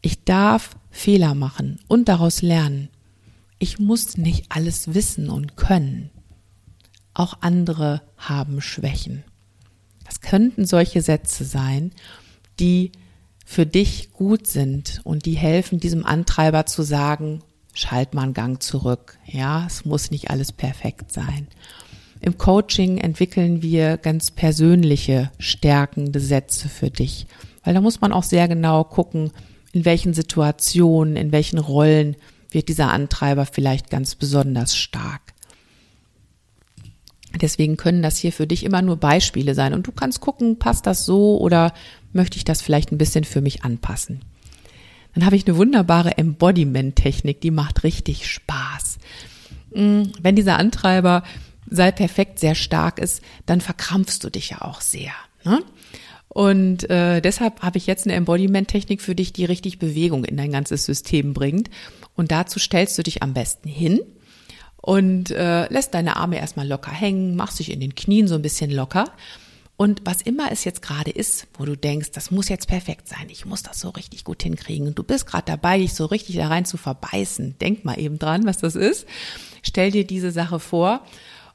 [0.00, 2.88] Ich darf Fehler machen und daraus lernen.
[3.58, 6.10] Ich muss nicht alles wissen und können.
[7.12, 9.22] Auch andere haben Schwächen.
[10.06, 11.92] Das könnten solche Sätze sein,
[12.60, 12.92] die
[13.44, 17.42] für dich gut sind und die helfen, diesem Antreiber zu sagen,
[17.74, 19.18] schalt mal einen Gang zurück.
[19.26, 21.48] Ja, es muss nicht alles perfekt sein.
[22.20, 27.26] Im Coaching entwickeln wir ganz persönliche stärkende Sätze für dich,
[27.62, 29.30] weil da muss man auch sehr genau gucken,
[29.72, 32.16] in welchen Situationen, in welchen Rollen
[32.50, 35.34] wird dieser Antreiber vielleicht ganz besonders stark.
[37.40, 40.86] Deswegen können das hier für dich immer nur Beispiele sein und du kannst gucken, passt
[40.86, 41.74] das so oder
[42.12, 44.20] möchte ich das vielleicht ein bisschen für mich anpassen.
[45.14, 48.98] Dann habe ich eine wunderbare Embodiment-Technik, die macht richtig Spaß.
[49.72, 51.22] Hm, wenn dieser Antreiber
[51.70, 55.12] sei perfekt sehr stark ist, dann verkrampfst du dich ja auch sehr.
[55.44, 55.62] Ne?
[56.28, 60.50] Und äh, deshalb habe ich jetzt eine Embodiment-Technik für dich, die richtig Bewegung in dein
[60.50, 61.70] ganzes System bringt.
[62.16, 64.00] Und dazu stellst du dich am besten hin
[64.76, 68.42] und äh, lässt deine Arme erstmal locker hängen, machst dich in den Knien so ein
[68.42, 69.06] bisschen locker
[69.76, 73.26] und was immer es jetzt gerade ist, wo du denkst, das muss jetzt perfekt sein,
[73.28, 76.36] ich muss das so richtig gut hinkriegen und du bist gerade dabei, dich so richtig
[76.36, 79.06] da rein zu verbeißen, denk mal eben dran, was das ist.
[79.62, 81.04] Stell dir diese Sache vor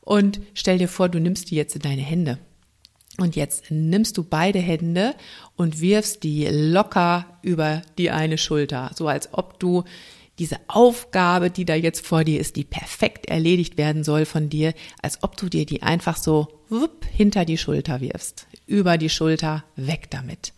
[0.01, 2.39] und stell dir vor, du nimmst die jetzt in deine Hände
[3.19, 5.15] Und jetzt nimmst du beide Hände
[5.55, 9.84] und wirfst die locker über die eine Schulter, so als ob du
[10.39, 14.73] diese Aufgabe, die da jetzt vor dir ist, die perfekt erledigt werden soll von dir,
[15.02, 19.65] als ob du dir die einfach so wupp, hinter die Schulter wirfst, über die Schulter,
[19.75, 20.54] weg damit.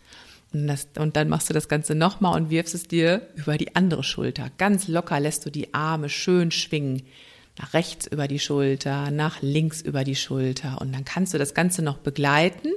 [0.52, 3.74] Und, das, und dann machst du das Ganze nochmal und wirfst es dir über die
[3.74, 4.50] andere Schulter.
[4.58, 7.02] Ganz locker lässt du die Arme schön schwingen.
[7.58, 10.80] Nach rechts über die Schulter, nach links über die Schulter.
[10.80, 12.68] Und dann kannst du das Ganze noch begleiten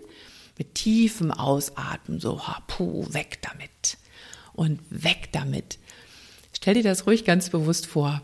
[0.58, 2.20] mit tiefem Ausatmen.
[2.20, 3.98] So, puh, weg damit.
[4.54, 5.78] Und weg damit.
[6.66, 8.24] Stell dir das ruhig ganz bewusst vor.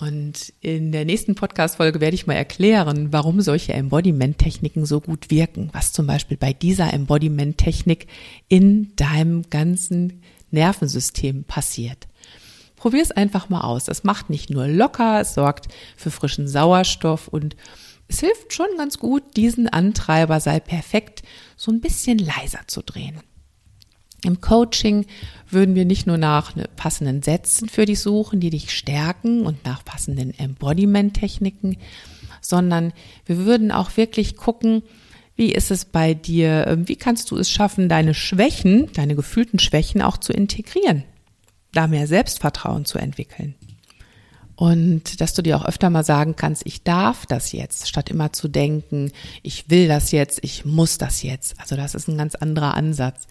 [0.00, 5.68] Und in der nächsten Podcast-Folge werde ich mal erklären, warum solche Embodiment-Techniken so gut wirken,
[5.74, 8.06] was zum Beispiel bei dieser Embodiment-Technik
[8.48, 12.08] in deinem ganzen Nervensystem passiert.
[12.76, 13.84] Probier es einfach mal aus.
[13.84, 17.54] Das macht nicht nur locker, es sorgt für frischen Sauerstoff und
[18.08, 21.22] es hilft schon ganz gut, diesen Antreiber sei perfekt
[21.58, 23.20] so ein bisschen leiser zu drehen.
[24.24, 25.06] Im Coaching
[25.50, 29.64] würden wir nicht nur nach ne, passenden Sätzen für dich suchen, die dich stärken und
[29.64, 31.76] nach passenden Embodiment-Techniken,
[32.40, 32.92] sondern
[33.26, 34.82] wir würden auch wirklich gucken,
[35.34, 39.58] wie ist es bei dir, ähm, wie kannst du es schaffen, deine Schwächen, deine gefühlten
[39.58, 41.04] Schwächen auch zu integrieren,
[41.72, 43.54] da mehr Selbstvertrauen zu entwickeln.
[44.54, 48.32] Und dass du dir auch öfter mal sagen kannst, ich darf das jetzt, statt immer
[48.32, 49.10] zu denken,
[49.42, 51.58] ich will das jetzt, ich muss das jetzt.
[51.58, 53.26] Also das ist ein ganz anderer Ansatz.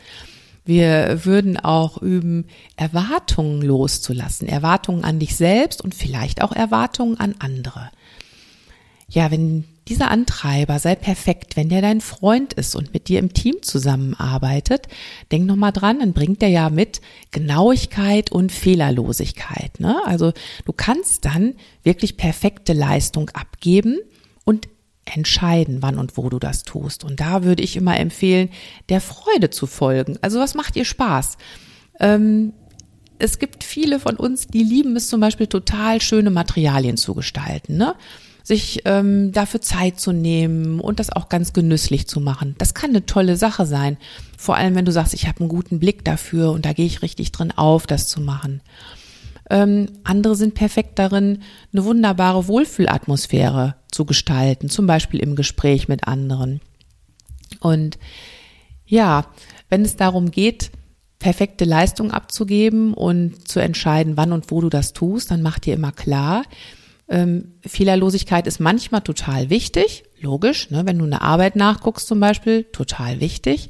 [0.63, 2.45] Wir würden auch üben,
[2.75, 7.89] Erwartungen loszulassen, Erwartungen an dich selbst und vielleicht auch Erwartungen an andere.
[9.09, 13.33] Ja, wenn dieser Antreiber sei perfekt, wenn der dein Freund ist und mit dir im
[13.33, 14.87] Team zusammenarbeitet,
[15.31, 19.79] denk nochmal dran, dann bringt er ja mit Genauigkeit und Fehlerlosigkeit.
[19.79, 19.99] Ne?
[20.05, 20.31] Also
[20.65, 23.97] du kannst dann wirklich perfekte Leistung abgeben
[24.45, 24.69] und
[25.05, 27.03] entscheiden, wann und wo du das tust.
[27.03, 28.49] Und da würde ich immer empfehlen,
[28.89, 30.17] der Freude zu folgen.
[30.21, 31.37] Also was macht dir Spaß?
[31.99, 32.53] Ähm,
[33.19, 37.77] es gibt viele von uns, die lieben es zum Beispiel total schöne Materialien zu gestalten,
[37.77, 37.95] ne?
[38.43, 42.55] sich ähm, dafür Zeit zu nehmen und das auch ganz genüsslich zu machen.
[42.57, 43.97] Das kann eine tolle Sache sein.
[44.37, 47.03] Vor allem, wenn du sagst, ich habe einen guten Blick dafür und da gehe ich
[47.03, 48.61] richtig drin auf, das zu machen.
[49.51, 56.07] Ähm, andere sind perfekt darin, eine wunderbare Wohlfühlatmosphäre zu gestalten, zum Beispiel im Gespräch mit
[56.07, 56.61] anderen.
[57.59, 57.97] Und
[58.85, 59.27] ja,
[59.69, 60.71] wenn es darum geht,
[61.19, 65.75] perfekte Leistung abzugeben und zu entscheiden, wann und wo du das tust, dann mach dir
[65.75, 66.43] immer klar,
[67.07, 72.63] ähm, Fehlerlosigkeit ist manchmal total wichtig, logisch, ne, wenn du eine Arbeit nachguckst zum Beispiel,
[72.63, 73.69] total wichtig.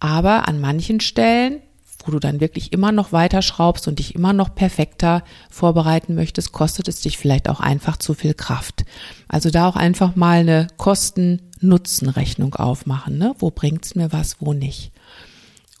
[0.00, 1.60] Aber an manchen Stellen
[2.06, 6.52] wo du dann wirklich immer noch weiter schraubst und dich immer noch perfekter vorbereiten möchtest,
[6.52, 8.84] kostet es dich vielleicht auch einfach zu viel Kraft.
[9.28, 13.18] Also da auch einfach mal eine Kosten-Nutzen-Rechnung aufmachen.
[13.18, 13.34] Ne?
[13.38, 14.92] Wo bringt's mir was, wo nicht?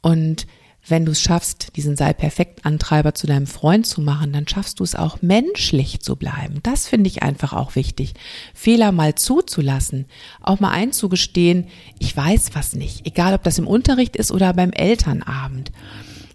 [0.00, 0.46] Und
[0.86, 4.80] wenn du es schaffst, diesen sei perfekt Antreiber zu deinem Freund zu machen, dann schaffst
[4.80, 6.58] du es auch menschlich zu bleiben.
[6.64, 8.14] Das finde ich einfach auch wichtig.
[8.52, 10.06] Fehler mal zuzulassen,
[10.40, 11.68] auch mal einzugestehen,
[12.00, 15.70] ich weiß was nicht, egal ob das im Unterricht ist oder beim Elternabend.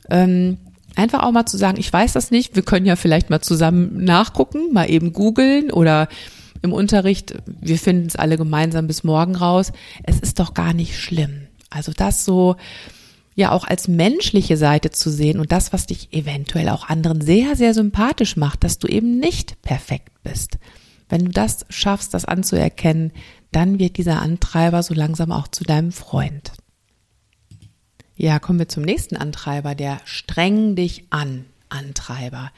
[0.09, 0.57] Ähm,
[0.95, 4.03] einfach auch mal zu sagen, ich weiß das nicht, wir können ja vielleicht mal zusammen
[4.03, 6.07] nachgucken, mal eben googeln oder
[6.63, 9.71] im Unterricht, wir finden es alle gemeinsam bis morgen raus.
[10.03, 11.47] Es ist doch gar nicht schlimm.
[11.69, 12.55] Also das so,
[13.37, 17.55] ja auch als menschliche Seite zu sehen und das, was dich eventuell auch anderen sehr,
[17.55, 20.57] sehr sympathisch macht, dass du eben nicht perfekt bist.
[21.07, 23.11] Wenn du das schaffst, das anzuerkennen,
[23.51, 26.51] dann wird dieser Antreiber so langsam auch zu deinem Freund.
[28.17, 32.51] Ja, kommen wir zum nächsten Antreiber, der streng dich an Antreiber.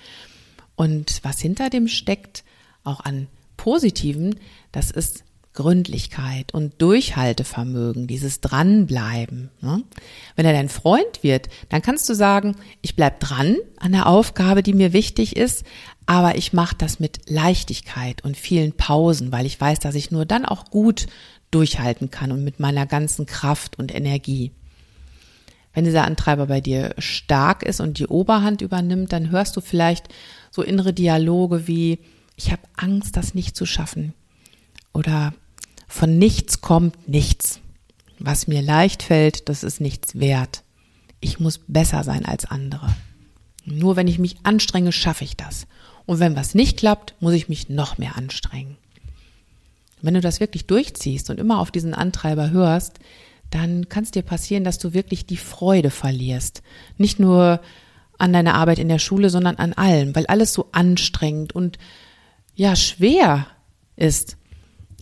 [0.76, 2.46] Und was hinter dem steckt,
[2.86, 4.40] auch an positiven,
[4.72, 9.50] das ist Gründlichkeit und Durchhaltevermögen, dieses Dranbleiben.
[9.60, 9.84] Ne?
[10.38, 14.64] Wenn er dein Freund wird, dann kannst du sagen, ich bleib dran an der Aufgabe,
[14.64, 15.66] die mir wichtig ist,
[16.06, 20.26] aber ich mache das mit Leichtigkeit und vielen Pausen, weil ich weiß, dass ich nur
[20.26, 21.08] dann auch gut
[21.52, 24.54] durchhalten kann und mit meiner ganzen Kraft und Energie.
[25.74, 30.10] Wenn dieser Antreiber bei dir stark ist und die Oberhand übernimmt, dann hörst du vielleicht
[30.52, 32.00] so innere Dialoge wie,
[32.36, 34.14] ich habe Angst, das nicht zu schaffen.
[34.94, 35.34] Oder
[35.88, 37.60] von nichts kommt nichts.
[38.18, 40.64] Was mir leicht fällt, das ist nichts wert.
[41.22, 42.94] Ich muss besser sein als andere.
[43.66, 45.68] Nur wenn ich mich anstrenge, schaffe ich das.
[46.06, 48.78] Und wenn was nicht klappt, muss ich mich noch mehr anstrengen.
[50.02, 53.00] Wenn du das wirklich durchziehst und immer auf diesen Antreiber hörst,
[53.50, 56.62] dann kann es dir passieren, dass du wirklich die Freude verlierst.
[56.98, 57.62] Nicht nur
[58.18, 61.78] an deiner Arbeit in der Schule, sondern an allem, weil alles so anstrengend und
[62.56, 63.48] ja schwer
[63.96, 64.38] ist.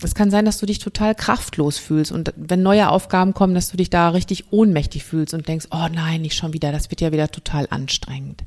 [0.02, 3.70] es kann sein, dass du dich total kraftlos fühlst und wenn neue Aufgaben kommen, dass
[3.70, 7.00] du dich da richtig ohnmächtig fühlst und denkst, oh nein, nicht schon wieder, das wird
[7.00, 8.44] ja wieder total anstrengend.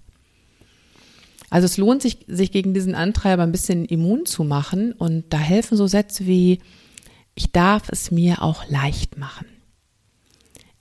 [1.49, 5.37] Also es lohnt sich, sich gegen diesen Antreiber ein bisschen immun zu machen und da
[5.37, 6.59] helfen so Sätze wie,
[7.35, 9.45] ich darf es mir auch leicht machen.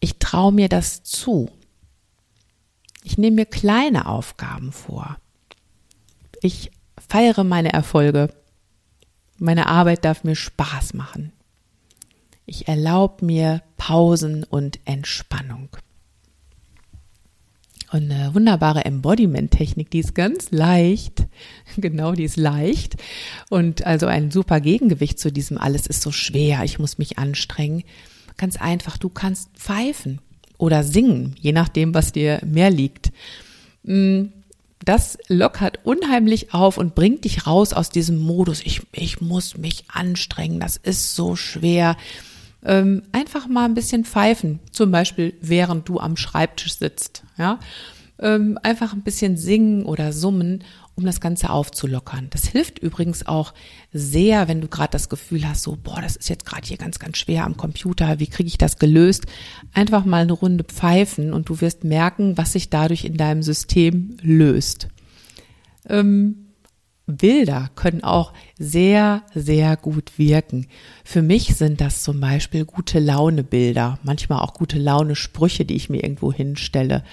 [0.00, 1.50] Ich traue mir das zu.
[3.04, 5.18] Ich nehme mir kleine Aufgaben vor.
[6.42, 8.30] Ich feiere meine Erfolge
[9.40, 11.32] meine Arbeit darf mir Spaß machen.
[12.44, 15.70] Ich erlaube mir Pausen und Entspannung.
[17.90, 21.26] Und eine wunderbare Embodiment-Technik, die ist ganz leicht.
[21.76, 22.96] Genau, die ist leicht.
[23.48, 27.82] Und also ein super Gegengewicht zu diesem alles ist so schwer, ich muss mich anstrengen.
[28.40, 30.18] Ganz einfach, du kannst pfeifen
[30.56, 33.12] oder singen, je nachdem, was dir mehr liegt.
[33.84, 34.32] Hm,
[34.82, 38.62] das lockert unheimlich auf und bringt dich raus aus diesem Modus.
[38.64, 41.98] Ich, ich muss mich anstrengen, das ist so schwer.
[42.64, 47.24] Ähm, einfach mal ein bisschen pfeifen, zum Beispiel während du am Schreibtisch sitzt.
[47.36, 47.58] Ja,
[48.20, 50.64] ähm, einfach ein bisschen singen oder summen
[51.00, 52.28] um das Ganze aufzulockern.
[52.30, 53.52] Das hilft übrigens auch
[53.92, 56.98] sehr, wenn du gerade das Gefühl hast, so, boah, das ist jetzt gerade hier ganz,
[56.98, 59.26] ganz schwer am Computer, wie kriege ich das gelöst?
[59.74, 64.16] Einfach mal eine Runde pfeifen und du wirst merken, was sich dadurch in deinem System
[64.22, 64.88] löst.
[65.88, 66.50] Ähm,
[67.06, 70.66] Bilder können auch sehr, sehr gut wirken.
[71.04, 76.02] Für mich sind das zum Beispiel gute Laune-Bilder, manchmal auch gute Laune-Sprüche, die ich mir
[76.02, 77.04] irgendwo hinstelle.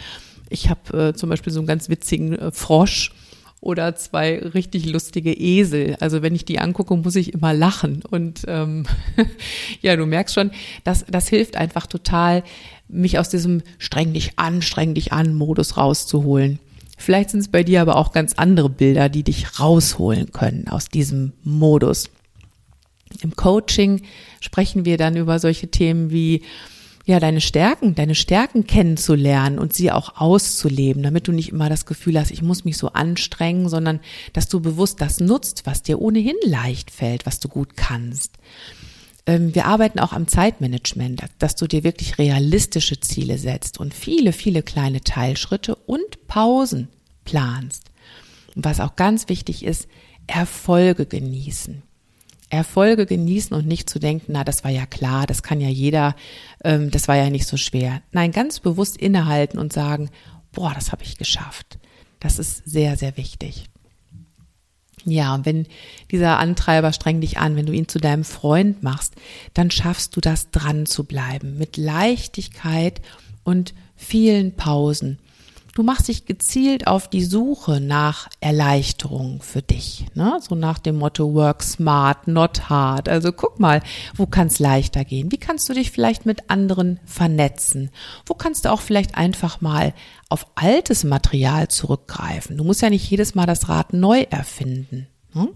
[0.50, 3.12] Ich habe äh, zum Beispiel so einen ganz witzigen äh, Frosch,
[3.60, 5.98] oder zwei richtig lustige Esel.
[6.00, 8.04] Also wenn ich die angucke, muss ich immer lachen.
[8.10, 8.86] Und ähm,
[9.82, 10.52] ja, du merkst schon,
[10.84, 12.44] das, das hilft einfach total,
[12.88, 16.60] mich aus diesem streng dich an, streng dich an Modus rauszuholen.
[16.98, 20.90] Vielleicht sind es bei dir aber auch ganz andere Bilder, die dich rausholen können aus
[20.90, 22.10] diesem Modus.
[23.22, 24.02] Im Coaching
[24.40, 26.44] sprechen wir dann über solche Themen wie
[27.08, 31.86] ja, deine Stärken, deine Stärken kennenzulernen und sie auch auszuleben, damit du nicht immer das
[31.86, 34.02] Gefühl hast, ich muss mich so anstrengen, sondern
[34.34, 38.34] dass du bewusst das nutzt, was dir ohnehin leicht fällt, was du gut kannst.
[39.26, 44.34] Ähm, wir arbeiten auch am Zeitmanagement, dass du dir wirklich realistische Ziele setzt und viele,
[44.34, 46.90] viele kleine Teilschritte und Pausen
[47.24, 47.86] planst.
[48.54, 49.88] Und was auch ganz wichtig ist,
[50.28, 51.84] Erfolge genießen.
[52.50, 56.16] Erfolge genießen und nicht zu denken, na, das war ja klar, das kann ja jeder,
[56.64, 58.02] ähm, das war ja nicht so schwer.
[58.12, 60.10] Nein, ganz bewusst innehalten und sagen,
[60.54, 61.78] boah, das habe ich geschafft.
[62.20, 63.70] Das ist sehr, sehr wichtig.
[65.06, 65.68] Ja, und wenn
[66.12, 69.16] dieser Antreiber streng dich an, wenn du ihn zu deinem Freund machst,
[69.54, 73.02] dann schaffst du das dran zu bleiben mit Leichtigkeit
[73.44, 75.20] und vielen Pausen
[75.78, 80.08] Du machst dich gezielt auf die Suche nach Erleichterung für dich.
[80.16, 80.40] Ne?
[80.42, 83.08] So nach dem Motto Work smart, not hard.
[83.08, 83.84] Also guck mal,
[84.16, 85.32] wo kann es leichter gehen?
[85.32, 87.92] Wie kannst du dich vielleicht mit anderen vernetzen?
[88.26, 89.94] Wo kannst du auch vielleicht einfach mal
[90.30, 92.58] auf altes Material zurückgreifen?
[92.58, 95.06] Du musst ja nicht jedes Mal das Rad neu erfinden.
[95.36, 95.50] Ne?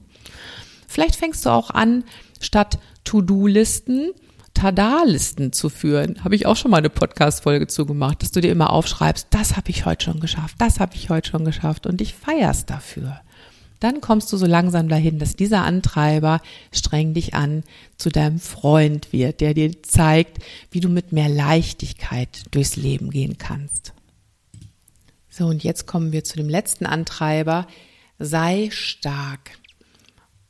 [0.87, 2.03] Vielleicht fängst du auch an,
[2.39, 4.11] statt To-Do-Listen
[4.53, 6.23] Tada-Listen zu führen.
[6.23, 9.57] Habe ich auch schon mal eine Podcast-Folge zu gemacht, dass du dir immer aufschreibst, das
[9.57, 13.21] habe ich heute schon geschafft, das habe ich heute schon geschafft und dich feierst dafür.
[13.81, 16.39] Dann kommst du so langsam dahin, dass dieser Antreiber
[16.71, 17.63] streng dich an
[17.97, 20.37] zu deinem Freund wird, der dir zeigt,
[20.69, 23.93] wie du mit mehr Leichtigkeit durchs Leben gehen kannst.
[25.29, 27.65] So, und jetzt kommen wir zu dem letzten Antreiber.
[28.19, 29.57] Sei stark.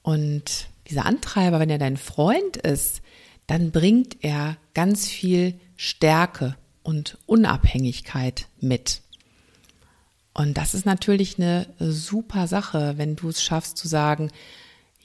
[0.01, 3.01] Und dieser Antreiber, wenn er dein Freund ist,
[3.51, 9.01] dann bringt er ganz viel Stärke und Unabhängigkeit mit.
[10.33, 14.31] Und das ist natürlich eine super Sache, wenn du es schaffst zu sagen,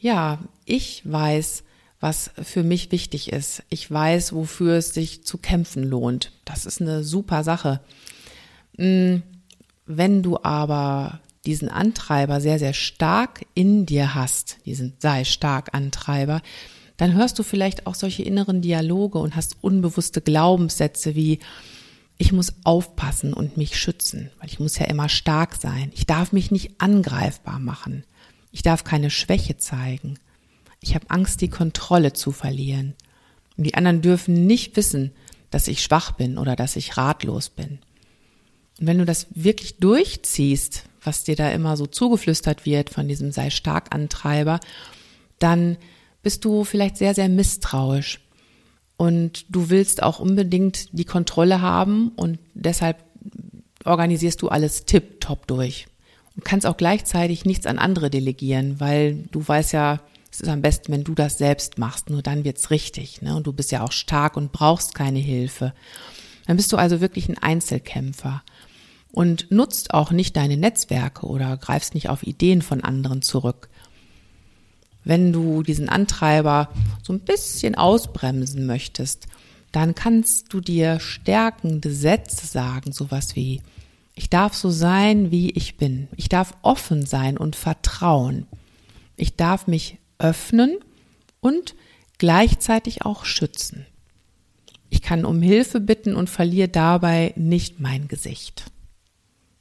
[0.01, 1.65] ja, ich weiß,
[1.99, 3.65] was für mich wichtig ist.
[3.69, 6.31] Ich weiß, wofür es sich zu kämpfen lohnt.
[6.45, 7.81] Das ist eine super Sache.
[8.79, 9.25] Hm,
[9.87, 16.43] wenn du aber diesen Antreiber sehr, sehr stark in dir hast, diesen sei stark Antreiber,
[16.97, 21.41] dann hörst du vielleicht auch solche inneren Dialoge und hast unbewusste Glaubenssätze wie,
[22.19, 25.91] ich muss aufpassen und mich schützen, weil ich muss ja immer stark sein.
[25.95, 28.05] Ich darf mich nicht angreifbar machen.
[28.53, 30.19] Ich darf keine Schwäche zeigen.
[30.81, 32.95] Ich habe Angst, die Kontrolle zu verlieren.
[33.59, 35.13] Und die anderen dürfen nicht wissen,
[35.51, 37.81] dass ich schwach bin oder dass ich ratlos bin.
[38.79, 43.33] Und wenn du das wirklich durchziehst, was dir da immer so zugeflüstert wird von diesem
[43.33, 44.61] sei stark Antreiber,
[45.39, 45.77] dann
[46.27, 48.19] bist du vielleicht sehr, sehr misstrauisch
[48.97, 53.05] und du willst auch unbedingt die Kontrolle haben und deshalb
[53.85, 55.87] organisierst du alles tipptopp durch
[56.35, 60.01] und kannst auch gleichzeitig nichts an andere delegieren, weil du weißt ja,
[60.33, 63.23] es ist am besten, wenn du das selbst machst, nur dann wird's richtig.
[63.23, 63.37] Ne?
[63.37, 65.75] Und du bist ja auch stark und brauchst keine Hilfe.
[66.49, 68.43] Dann bist du also wirklich ein Einzelkämpfer
[69.13, 73.69] und nutzt auch nicht deine Netzwerke oder greifst nicht auf Ideen von anderen zurück.
[75.07, 76.69] Wenn du diesen Antreiber
[77.01, 79.29] so ein bisschen ausbremsen möchtest,
[79.71, 83.63] dann kannst du dir stärkende Sätze sagen, sowas wie,
[84.17, 86.09] ich darf so sein, wie ich bin.
[86.17, 88.49] Ich darf offen sein und vertrauen.
[89.17, 90.77] Ich darf mich öffnen
[91.39, 91.77] und
[92.19, 93.87] gleichzeitig auch schützen.
[94.91, 98.73] Ich kann um Hilfe bitten und verliere dabei nicht mein Gesicht.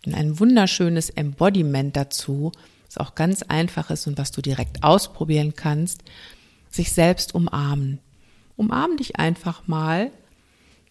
[0.07, 2.51] Und ein wunderschönes Embodiment dazu,
[2.95, 6.03] was auch ganz einfach ist und was du direkt ausprobieren kannst,
[6.69, 7.99] sich selbst umarmen.
[8.55, 10.11] Umarm dich einfach mal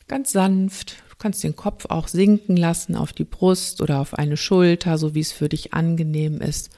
[0.09, 0.96] ganz sanft.
[1.11, 5.14] Du kannst den Kopf auch sinken lassen auf die Brust oder auf eine Schulter, so
[5.14, 6.70] wie es für dich angenehm ist.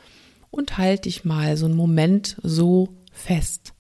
[0.51, 3.73] Und halt dich mal so einen Moment so fest.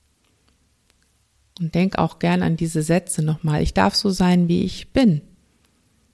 [1.58, 3.62] Und denk auch gern an diese Sätze nochmal.
[3.62, 5.22] Ich darf so sein, wie ich bin.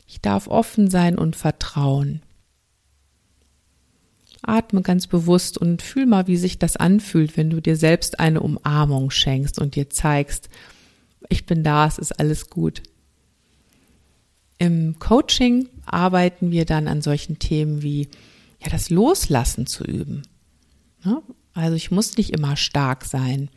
[0.07, 2.23] Ich darf offen sein und vertrauen.
[4.43, 8.41] Atme ganz bewusst und fühl mal, wie sich das anfühlt, wenn du dir selbst eine
[8.41, 10.49] Umarmung schenkst und dir zeigst,
[11.29, 12.83] ich bin da, es ist alles gut.
[14.59, 18.09] Im Coaching arbeiten wir dann an solchen Themen wie
[18.61, 20.23] ja das Loslassen zu üben.
[21.55, 23.49] Also ich muss nicht immer stark sein.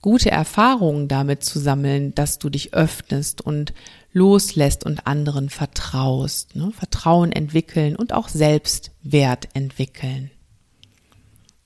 [0.00, 3.74] Gute Erfahrungen damit zu sammeln, dass du dich öffnest und
[4.12, 6.54] loslässt und anderen vertraust.
[6.54, 6.70] Ne?
[6.72, 10.30] Vertrauen entwickeln und auch Selbstwert entwickeln.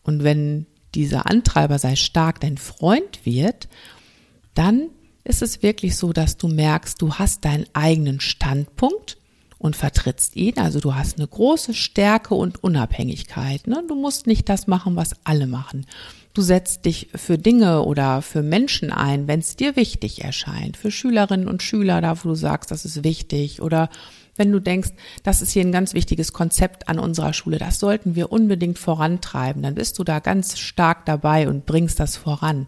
[0.03, 3.69] Und wenn dieser Antreiber sei stark dein Freund wird,
[4.55, 4.91] dann
[5.25, 9.19] ist es wirklich so, dass du merkst, du hast deinen eigenen Standpunkt
[9.59, 10.59] und vertrittst ihn.
[10.59, 13.67] Also du hast eine große Stärke und Unabhängigkeit.
[13.67, 13.85] Ne?
[13.87, 15.87] Du musst nicht das machen, was alle machen.
[16.35, 20.79] Du setzt dich für Dinge oder für Menschen ein, wenn es dir wichtig erscheint.
[20.79, 23.61] Für Schülerinnen und Schüler, da wo du sagst, das ist wichtig.
[23.61, 23.91] Oder
[24.37, 28.15] wenn du denkst, das ist hier ein ganz wichtiges Konzept an unserer Schule, das sollten
[28.15, 32.67] wir unbedingt vorantreiben, dann bist du da ganz stark dabei und bringst das voran.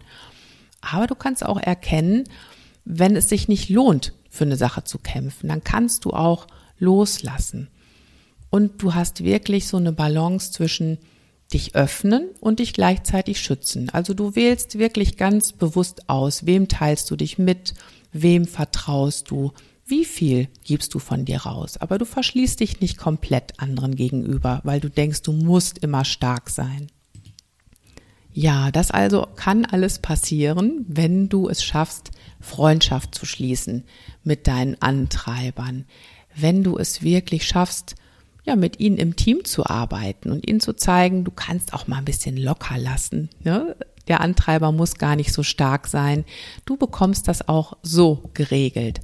[0.81, 2.25] Aber du kannst auch erkennen,
[2.83, 6.45] wenn es sich nicht lohnt, für eine Sache zu kämpfen, dann kannst du auch
[6.77, 7.69] loslassen.
[8.51, 10.99] Und du hast wirklich so eine Balance zwischen
[11.53, 13.89] dich öffnen und dich gleichzeitig schützen.
[13.91, 17.73] Also du wählst wirklich ganz bewusst aus, wem teilst du dich mit,
[18.11, 19.51] wem vertraust du,
[19.85, 21.77] wie viel gibst du von dir raus.
[21.77, 26.49] Aber du verschließt dich nicht komplett anderen gegenüber, weil du denkst, du musst immer stark
[26.49, 26.87] sein.
[28.33, 33.85] Ja, das also kann alles passieren, wenn du es schaffst, Freundschaft zu schließen
[34.23, 35.85] mit deinen Antreibern.
[36.35, 37.95] Wenn du es wirklich schaffst,
[38.45, 41.97] ja, mit ihnen im Team zu arbeiten und ihnen zu zeigen, du kannst auch mal
[41.97, 43.29] ein bisschen locker lassen.
[43.43, 43.75] Ne?
[44.07, 46.25] Der Antreiber muss gar nicht so stark sein.
[46.65, 49.01] Du bekommst das auch so geregelt.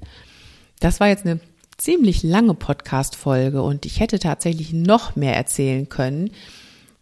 [0.79, 1.39] Das war jetzt eine
[1.77, 6.29] ziemlich lange Podcast-Folge und ich hätte tatsächlich noch mehr erzählen können,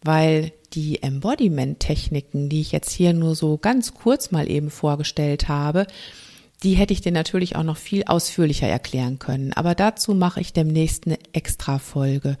[0.02, 5.86] weil die Embodiment-Techniken, die ich jetzt hier nur so ganz kurz mal eben vorgestellt habe,
[6.62, 9.52] die hätte ich dir natürlich auch noch viel ausführlicher erklären können.
[9.54, 12.36] Aber dazu mache ich demnächst eine extra Folge.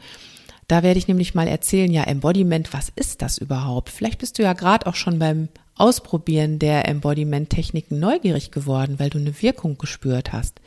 [0.68, 3.88] Da werde ich nämlich mal erzählen, ja, Embodiment, was ist das überhaupt?
[3.88, 9.18] Vielleicht bist du ja gerade auch schon beim Ausprobieren der Embodiment-Techniken neugierig geworden, weil du
[9.18, 10.60] eine Wirkung gespürt hast.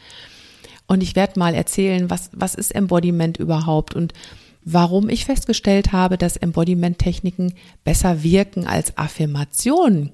[0.87, 4.13] Und ich werde mal erzählen, was, was ist Embodiment überhaupt und
[4.65, 10.11] warum ich festgestellt habe, dass Embodiment-Techniken besser wirken als Affirmationen.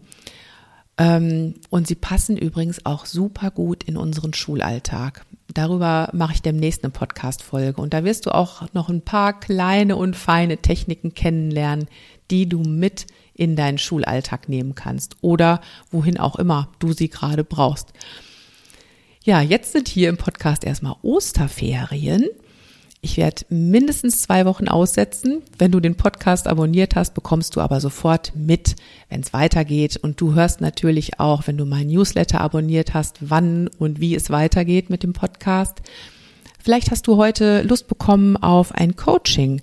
[0.99, 5.25] Ähm, und sie passen übrigens auch super gut in unseren Schulalltag.
[5.51, 7.81] Darüber mache ich demnächst eine Podcast-Folge.
[7.81, 11.87] Und da wirst du auch noch ein paar kleine und feine Techniken kennenlernen,
[12.29, 17.45] die du mit in deinen Schulalltag nehmen kannst oder wohin auch immer du sie gerade
[17.45, 17.93] brauchst.
[19.23, 22.27] Ja, jetzt sind hier im Podcast erstmal Osterferien.
[23.01, 25.41] Ich werde mindestens zwei Wochen aussetzen.
[25.57, 28.75] Wenn du den Podcast abonniert hast, bekommst du aber sofort mit,
[29.07, 29.95] wenn es weitergeht.
[29.95, 34.29] Und du hörst natürlich auch, wenn du mein Newsletter abonniert hast, wann und wie es
[34.29, 35.81] weitergeht mit dem Podcast.
[36.61, 39.61] Vielleicht hast du heute Lust bekommen auf ein Coaching.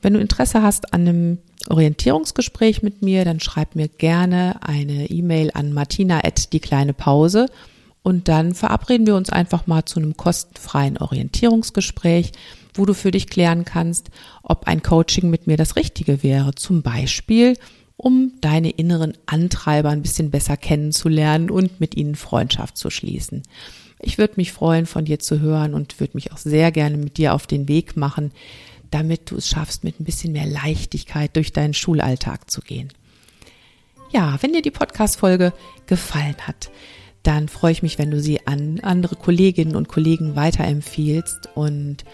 [0.00, 5.50] Wenn du Interesse hast an einem Orientierungsgespräch mit mir, dann schreib mir gerne eine E-Mail
[5.54, 7.46] an martina at die kleine Pause
[8.04, 12.30] und dann verabreden wir uns einfach mal zu einem kostenfreien Orientierungsgespräch
[12.78, 14.10] wo du für dich klären kannst,
[14.42, 16.54] ob ein Coaching mit mir das Richtige wäre.
[16.54, 17.56] Zum Beispiel,
[17.96, 23.42] um deine inneren Antreiber ein bisschen besser kennenzulernen und mit ihnen Freundschaft zu schließen.
[24.00, 27.16] Ich würde mich freuen, von dir zu hören und würde mich auch sehr gerne mit
[27.16, 28.32] dir auf den Weg machen,
[28.90, 32.90] damit du es schaffst, mit ein bisschen mehr Leichtigkeit durch deinen Schulalltag zu gehen.
[34.12, 35.52] Ja, wenn dir die Podcast-Folge
[35.86, 36.70] gefallen hat,
[37.22, 41.48] dann freue ich mich, wenn du sie an andere Kolleginnen und Kollegen weiterempfiehlst.
[41.56, 42.04] Und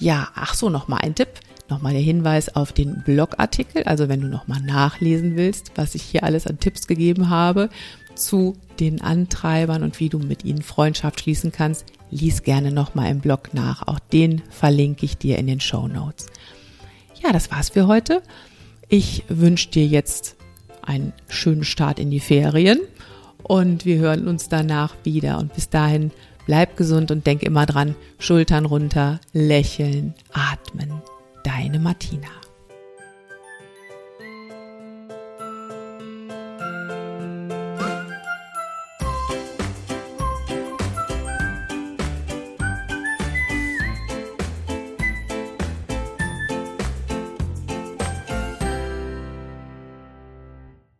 [0.00, 1.28] ja, ach so, nochmal ein Tipp,
[1.68, 3.84] nochmal der Hinweis auf den Blogartikel.
[3.84, 7.68] Also wenn du nochmal nachlesen willst, was ich hier alles an Tipps gegeben habe
[8.14, 13.20] zu den Antreibern und wie du mit ihnen Freundschaft schließen kannst, lies gerne nochmal im
[13.20, 13.86] Blog nach.
[13.86, 16.26] Auch den verlinke ich dir in den Show Notes.
[17.22, 18.22] Ja, das war's für heute.
[18.88, 20.36] Ich wünsche dir jetzt
[20.82, 22.80] einen schönen Start in die Ferien
[23.42, 25.38] und wir hören uns danach wieder.
[25.38, 26.10] Und bis dahin
[26.50, 31.00] bleib gesund und denk immer dran, Schultern runter, lächeln, atmen.
[31.44, 32.39] Deine Martina.